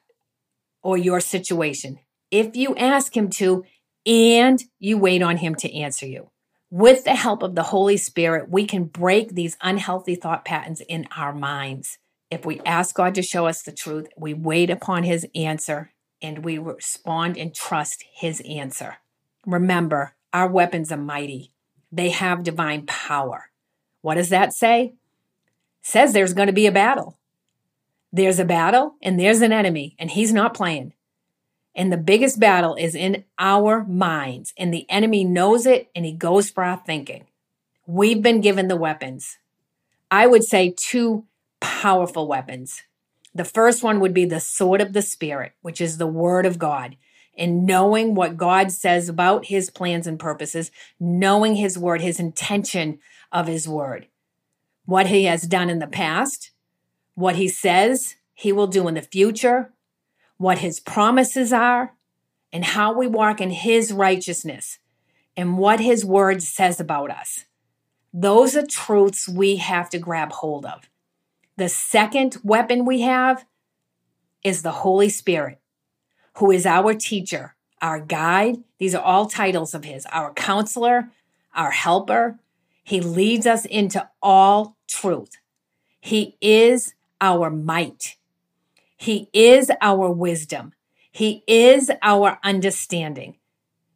or 0.84 0.98
your 0.98 1.20
situation 1.20 1.98
if 2.30 2.56
you 2.56 2.76
ask 2.76 3.16
him 3.16 3.30
to 3.30 3.64
and 4.06 4.62
you 4.80 4.98
wait 4.98 5.24
on 5.24 5.38
him 5.38 5.56
to 5.56 5.74
answer 5.74 6.06
you. 6.06 6.30
With 6.76 7.04
the 7.04 7.14
help 7.14 7.44
of 7.44 7.54
the 7.54 7.62
Holy 7.62 7.98
Spirit, 7.98 8.50
we 8.50 8.66
can 8.66 8.86
break 8.86 9.36
these 9.36 9.58
unhealthy 9.62 10.16
thought 10.16 10.44
patterns 10.44 10.82
in 10.82 11.08
our 11.16 11.32
minds. 11.32 12.00
If 12.32 12.48
we 12.48 12.62
ask 12.62 12.96
God 12.96 13.14
to 13.14 13.22
show 13.22 13.46
us 13.46 13.62
the 13.62 13.72
truth, 13.72 14.08
we 14.18 14.34
wait 14.34 14.72
upon 14.72 15.04
his 15.04 15.28
answer 15.36 15.92
and 16.20 16.44
we 16.44 16.58
respond 16.58 17.38
and 17.38 17.54
trust 17.54 18.04
his 18.12 18.42
answer. 18.50 18.98
Remember, 19.46 20.16
our 20.34 20.48
weapons 20.48 20.92
are 20.92 20.98
mighty. 20.98 21.52
They 21.92 22.10
have 22.10 22.42
divine 22.42 22.88
power. 22.88 23.52
What 24.02 24.16
does 24.16 24.30
that 24.30 24.52
say? 24.52 24.96
says 25.84 26.12
there's 26.12 26.34
going 26.34 26.48
to 26.48 26.54
be 26.54 26.66
a 26.66 26.72
battle. 26.72 27.20
There's 28.12 28.40
a 28.40 28.46
battle 28.46 28.96
and 29.00 29.20
there's 29.20 29.42
an 29.42 29.54
enemy, 29.54 29.96
and 30.00 30.10
he's 30.10 30.34
not 30.34 30.56
playing. 30.56 30.94
And 31.76 31.92
the 31.92 31.98
biggest 31.98 32.40
battle 32.40 32.76
is 32.76 32.96
in 32.96 33.24
our 33.40 33.84
minds, 33.86 34.54
and 34.58 34.74
the 34.74 34.86
enemy 34.90 35.24
knows 35.24 35.66
it 35.66 35.90
and 35.96 36.06
he 36.06 36.12
goes 36.12 36.50
for 36.50 36.64
our 36.64 36.78
thinking. 36.78 37.26
We've 37.88 38.22
been 38.22 38.42
given 38.42 38.68
the 38.68 38.76
weapons. 38.76 39.38
I 40.12 40.28
would 40.28 40.44
say 40.44 40.74
two 40.78 41.26
powerful 41.60 42.28
weapons. 42.28 42.84
The 43.34 43.44
first 43.44 43.82
one 43.82 44.00
would 44.00 44.14
be 44.14 44.26
the 44.26 44.40
sword 44.40 44.82
of 44.82 44.94
the 44.94 45.02
Spirit, 45.02 45.54
which 45.62 45.82
is 45.82 45.98
the 45.98 46.08
word 46.08 46.46
of 46.46 46.60
God. 46.60 46.96
And 47.36 47.66
knowing 47.66 48.14
what 48.14 48.38
God 48.38 48.72
says 48.72 49.10
about 49.10 49.46
his 49.46 49.72
plans 49.72 50.06
and 50.06 50.20
purposes, 50.20 50.70
knowing 51.00 51.56
his 51.56 51.80
word, 51.80 52.02
his 52.02 52.20
intention 52.20 53.00
of 53.32 53.48
his 53.48 53.68
word 53.68 54.08
what 54.86 55.08
he 55.08 55.26
has 55.26 55.44
done 55.44 55.70
in 55.70 55.80
the 55.80 55.88
past, 55.88 56.52
what 57.16 57.36
he 57.36 57.48
says 57.48 58.16
he 58.34 58.52
will 58.52 58.68
do 58.68 58.88
in 58.88 58.96
the 58.96 59.02
future, 59.02 59.72
what 60.44 60.60
his 60.60 60.80
promises 60.80 61.52
are, 61.52 61.94
and 62.52 62.64
how 62.64 62.94
we 62.94 63.08
walk 63.08 63.42
in 63.42 63.50
his 63.50 63.92
righteousness 63.92 64.78
and 65.36 65.58
what 65.58 65.80
his 65.80 66.06
word 66.06 66.44
says 66.44 66.80
about 66.80 67.10
us. 67.10 67.46
Those 68.14 68.56
are 68.56 68.66
truths 68.66 69.28
we 69.28 69.56
have 69.56 69.90
to 69.90 69.98
grab 69.98 70.32
hold 70.32 70.66
of. 70.66 70.88
The 71.58 71.70
second 71.70 72.38
weapon 72.44 72.86
we 72.86 73.02
have 73.02 73.46
is 74.44 74.62
the 74.62 74.72
Holy 74.72 75.10
Spirit, 75.10 75.60
who 76.38 76.52
is 76.52 76.68
our 76.68 76.94
teacher, 76.94 77.56
our 77.82 78.00
guide. 78.00 78.58
These 78.78 78.94
are 78.94 79.04
all 79.04 79.26
titles 79.26 79.74
of 79.74 79.84
his 79.84 80.06
our 80.12 80.32
counselor, 80.34 81.10
our 81.56 81.72
helper, 81.72 82.38
he 82.84 83.00
leads 83.00 83.48
us 83.48 83.66
into 83.66 84.08
all 84.22 84.76
truth. 84.88 85.38
He 86.02 86.38
is 86.42 86.94
our 87.22 87.50
might. 87.50 88.18
He 89.04 89.28
is 89.34 89.70
our 89.82 90.10
wisdom. 90.10 90.72
He 91.12 91.44
is 91.46 91.92
our 92.02 92.40
understanding. 92.42 93.36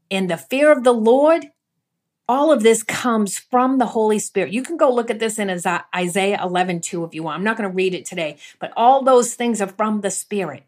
In 0.10 0.28
the 0.28 0.36
fear 0.36 0.70
of 0.70 0.84
the 0.84 0.94
Lord, 0.94 1.46
all 2.28 2.52
of 2.52 2.62
this 2.62 2.84
comes 2.84 3.40
from 3.40 3.78
the 3.78 3.86
Holy 3.86 4.20
Spirit. 4.20 4.52
You 4.52 4.64
can 4.64 4.76
go 4.76 4.94
look 4.94 5.10
at 5.10 5.20
this 5.20 5.40
in 5.40 5.50
Isaiah 5.96 6.44
11, 6.44 6.82
2 6.82 7.06
if 7.06 7.16
you 7.16 7.24
want. 7.24 7.38
I'm 7.38 7.46
not 7.46 7.56
going 7.56 7.70
to 7.70 7.74
read 7.74 7.94
it 7.94 8.04
today, 8.04 8.36
but 8.60 8.74
all 8.76 9.02
those 9.02 9.34
things 9.34 9.62
are 9.62 9.68
from 9.68 10.02
the 10.02 10.12
Spirit. 10.12 10.64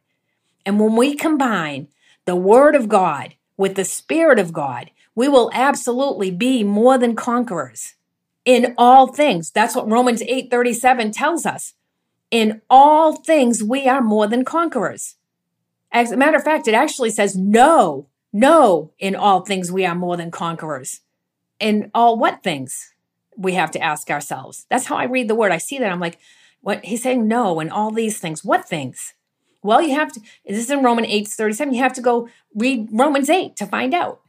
And 0.66 0.80
when 0.80 0.96
we 0.96 1.16
combine 1.16 1.90
the 2.24 2.38
Word 2.38 2.76
of 2.76 2.88
God 2.88 3.36
with 3.58 3.76
the 3.76 3.84
Spirit 3.84 4.40
of 4.40 4.54
God, 4.54 4.90
we 5.16 5.28
will 5.28 5.52
absolutely 5.54 6.32
be 6.32 6.64
more 6.64 6.98
than 6.98 7.14
conquerors 7.14 7.96
in 8.46 8.74
all 8.78 9.08
things. 9.08 9.52
That's 9.52 9.76
what 9.76 9.92
Romans 9.92 10.22
8:37 10.22 11.12
tells 11.12 11.46
us. 11.46 11.74
In 12.32 12.62
all 12.70 13.16
things 13.16 13.64
we 13.64 13.88
are 13.88 14.02
more 14.02 14.28
than 14.28 14.46
conquerors. 14.46 15.16
As 15.92 16.12
a 16.12 16.18
matter 16.18 16.38
of 16.38 16.44
fact, 16.44 16.68
it 16.68 16.74
actually 16.74 17.10
says 17.10 17.36
no, 17.36 18.08
no, 18.32 18.92
in 19.00 19.16
all 19.16 19.42
things 19.42 19.72
we 19.72 19.86
are 19.86 19.96
more 19.96 20.18
than 20.18 20.30
conquerors. 20.30 21.02
In 21.60 21.90
all 21.94 22.18
what 22.18 22.44
things? 22.44 22.94
We 23.36 23.54
have 23.54 23.72
to 23.72 23.82
ask 23.82 24.12
ourselves. 24.12 24.66
That's 24.70 24.86
how 24.86 24.98
I 24.98 25.06
read 25.06 25.28
the 25.28 25.36
word. 25.36 25.52
I 25.52 25.58
see 25.58 25.80
that. 25.80 25.92
I'm 25.92 26.00
like, 26.00 26.20
what 26.62 26.84
he's 26.86 27.04
saying 27.04 27.28
no 27.28 27.60
in 27.60 27.70
all 27.70 27.92
these 27.92 28.20
things. 28.20 28.44
What 28.44 28.68
things? 28.68 29.14
Well, 29.62 29.82
you 29.82 29.96
have 29.96 30.12
to, 30.14 30.22
this 30.46 30.58
is 30.58 30.70
in 30.70 30.84
Romans 30.84 31.08
8 31.10 31.28
37. 31.28 31.74
You 31.74 31.82
have 31.82 31.94
to 31.94 32.02
go 32.02 32.30
read 32.56 32.90
Romans 32.92 33.30
8 33.30 33.56
to 33.58 33.66
find 33.66 33.94
out. 33.94 34.22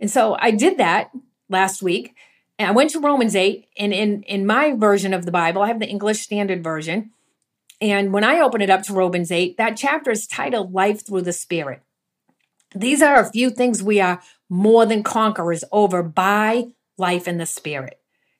And 0.00 0.10
so 0.10 0.36
I 0.40 0.50
did 0.50 0.78
that 0.78 1.10
last 1.48 1.82
week 1.82 2.14
and 2.62 2.70
I 2.70 2.74
went 2.74 2.90
to 2.90 3.00
Romans 3.00 3.34
8, 3.34 3.66
and 3.76 3.92
in, 3.92 4.22
in 4.22 4.46
my 4.46 4.72
version 4.72 5.12
of 5.12 5.26
the 5.26 5.32
Bible, 5.32 5.62
I 5.62 5.66
have 5.66 5.80
the 5.80 5.88
English 5.88 6.20
Standard 6.20 6.62
Version. 6.62 7.10
And 7.80 8.12
when 8.12 8.22
I 8.22 8.38
open 8.38 8.60
it 8.60 8.70
up 8.70 8.84
to 8.84 8.92
Romans 8.92 9.32
8, 9.32 9.56
that 9.56 9.76
chapter 9.76 10.12
is 10.12 10.28
titled 10.28 10.72
Life 10.72 11.04
Through 11.04 11.22
the 11.22 11.32
Spirit. 11.32 11.82
These 12.72 13.02
are 13.02 13.18
a 13.18 13.28
few 13.28 13.50
things 13.50 13.82
we 13.82 14.00
are 14.00 14.22
more 14.48 14.86
than 14.86 15.02
conquerors 15.02 15.64
over 15.72 16.04
by 16.04 16.66
life 16.96 17.26
in 17.26 17.38
the 17.38 17.46
Spirit 17.46 17.98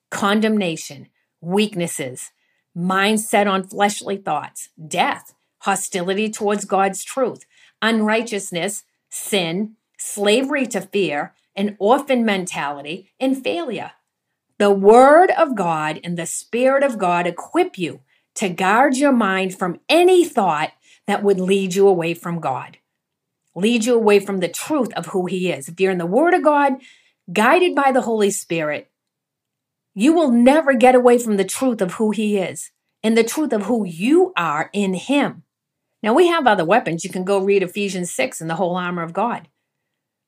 condemnation, 0.09 1.09
weaknesses, 1.41 2.31
mindset 2.77 3.51
on 3.51 3.65
fleshly 3.65 4.19
thoughts, 4.19 4.69
death, 4.87 5.35
hostility 5.63 6.31
towards 6.31 6.65
God's 6.65 7.03
truth, 7.03 7.45
unrighteousness, 7.81 8.85
sin, 9.11 9.75
slavery 9.99 10.67
to 10.67 10.81
fear, 10.81 11.35
an 11.57 11.77
orphan 11.81 12.25
mentality, 12.25 13.11
and 13.19 13.43
failure. 13.43 13.93
The 14.63 14.71
Word 14.71 15.33
of 15.33 15.57
God 15.57 15.99
and 16.05 16.17
the 16.17 16.25
Spirit 16.25 16.85
of 16.85 16.97
God 16.97 17.27
equip 17.27 17.79
you 17.79 17.99
to 18.37 18.49
guard 18.49 18.97
your 18.97 19.11
mind 19.11 19.59
from 19.59 19.81
any 19.89 20.25
thought 20.25 20.71
that 21.09 21.25
would 21.25 21.41
lead 21.41 21.75
you 21.75 21.89
away 21.89 22.15
from 22.15 22.39
God, 22.39 22.79
lead 23.57 23.87
you 23.87 23.97
away 23.97 24.21
from 24.21 24.39
the 24.39 24.47
truth 24.47 24.93
of 24.95 25.07
who 25.07 25.27
He 25.27 25.51
is. 25.51 25.69
If 25.69 25.81
you're 25.81 25.91
in 25.91 25.99
the 25.99 26.07
Word 26.07 26.33
of 26.33 26.45
God, 26.45 26.75
guided 27.33 27.75
by 27.75 27.91
the 27.91 28.03
Holy 28.03 28.31
Spirit, 28.31 28.89
you 29.97 30.13
will 30.13 30.31
never 30.31 30.75
get 30.75 30.95
away 30.95 31.19
from 31.19 31.39
the 31.39 31.45
truth 31.45 31.81
of 31.81 31.95
who 31.95 32.13
He 32.13 32.39
is 32.39 32.71
and 33.03 33.19
the 33.19 33.25
truth 33.25 33.53
of 33.53 33.65
who 33.65 33.85
you 33.85 34.33
are 34.37 34.71
in 34.73 34.95
Him. 34.95 35.43
Now, 36.05 36.15
we 36.15 36.29
have 36.29 36.47
other 36.47 36.65
weapons. 36.65 37.03
You 37.03 37.11
can 37.11 37.25
go 37.25 37.41
read 37.41 37.65
Ephesians 37.65 38.15
6 38.15 38.41
and 38.41 38.49
the 38.49 38.55
whole 38.55 38.77
armor 38.77 39.03
of 39.03 39.13
God 39.13 39.49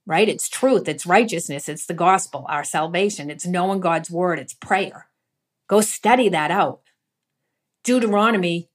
right? 0.06 0.28
It's 0.28 0.48
truth, 0.48 0.88
it's 0.88 1.06
righteousness, 1.06 1.68
it's 1.68 1.86
the 1.86 1.94
gospel, 1.94 2.46
our 2.48 2.64
salvation, 2.64 3.30
it's 3.30 3.46
knowing 3.46 3.80
God's 3.80 4.10
word, 4.10 4.38
it's 4.38 4.54
prayer. 4.54 5.08
Go 5.68 5.80
study 5.80 6.28
that 6.28 6.50
out. 6.50 6.80
Deuteronomy 7.84 8.68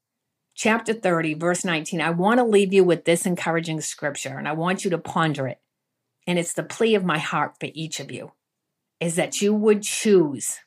chapter 0.56 0.94
30, 0.94 1.36
verse 1.36 1.64
19, 1.64 2.02
I 2.02 2.10
want 2.10 2.40
to 2.40 2.44
leave 2.44 2.74
you 2.74 2.84
with 2.84 3.06
this 3.06 3.26
encouraging 3.26 3.82
scripture 3.82 4.38
and 4.38 4.48
I 4.48 4.54
want 4.54 4.84
you 4.84 4.90
to 4.92 4.98
ponder 4.98 5.48
it. 5.48 5.60
And 6.28 6.38
it's 6.38 6.54
the 6.54 6.64
plea 6.64 6.96
of 6.96 7.06
my 7.06 7.18
heart 7.18 7.56
for 7.60 7.70
each 7.74 8.00
of 8.00 8.12
you 8.12 8.34
is 9.00 9.16
that 9.16 9.42
you 9.42 9.54
would 9.54 9.82
choose 9.82 10.60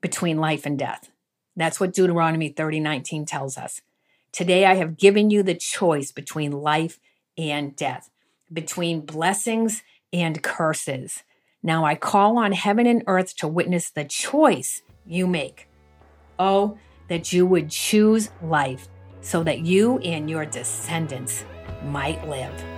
between 0.00 0.38
life 0.38 0.64
and 0.64 0.78
death. 0.78 1.10
That's 1.56 1.78
what 1.78 1.92
Deuteronomy 1.92 2.48
30, 2.48 2.80
19 2.80 3.26
tells 3.26 3.56
us. 3.56 3.82
Today 4.32 4.64
I 4.64 4.74
have 4.74 4.96
given 4.96 5.30
you 5.30 5.42
the 5.42 5.54
choice 5.54 6.10
between 6.10 6.50
life 6.50 6.98
and 7.38 7.76
death, 7.76 8.10
between 8.52 9.02
blessings 9.02 9.82
and 10.14 10.42
curses. 10.42 11.24
Now 11.60 11.84
I 11.84 11.96
call 11.96 12.38
on 12.38 12.52
heaven 12.52 12.86
and 12.86 13.02
earth 13.08 13.36
to 13.38 13.48
witness 13.48 13.90
the 13.90 14.04
choice 14.04 14.82
you 15.04 15.26
make. 15.26 15.68
Oh, 16.38 16.78
that 17.08 17.32
you 17.32 17.44
would 17.46 17.68
choose 17.68 18.30
life 18.40 18.88
so 19.20 19.42
that 19.42 19.60
you 19.60 19.98
and 19.98 20.30
your 20.30 20.46
descendants 20.46 21.44
might 21.82 22.26
live. 22.28 22.73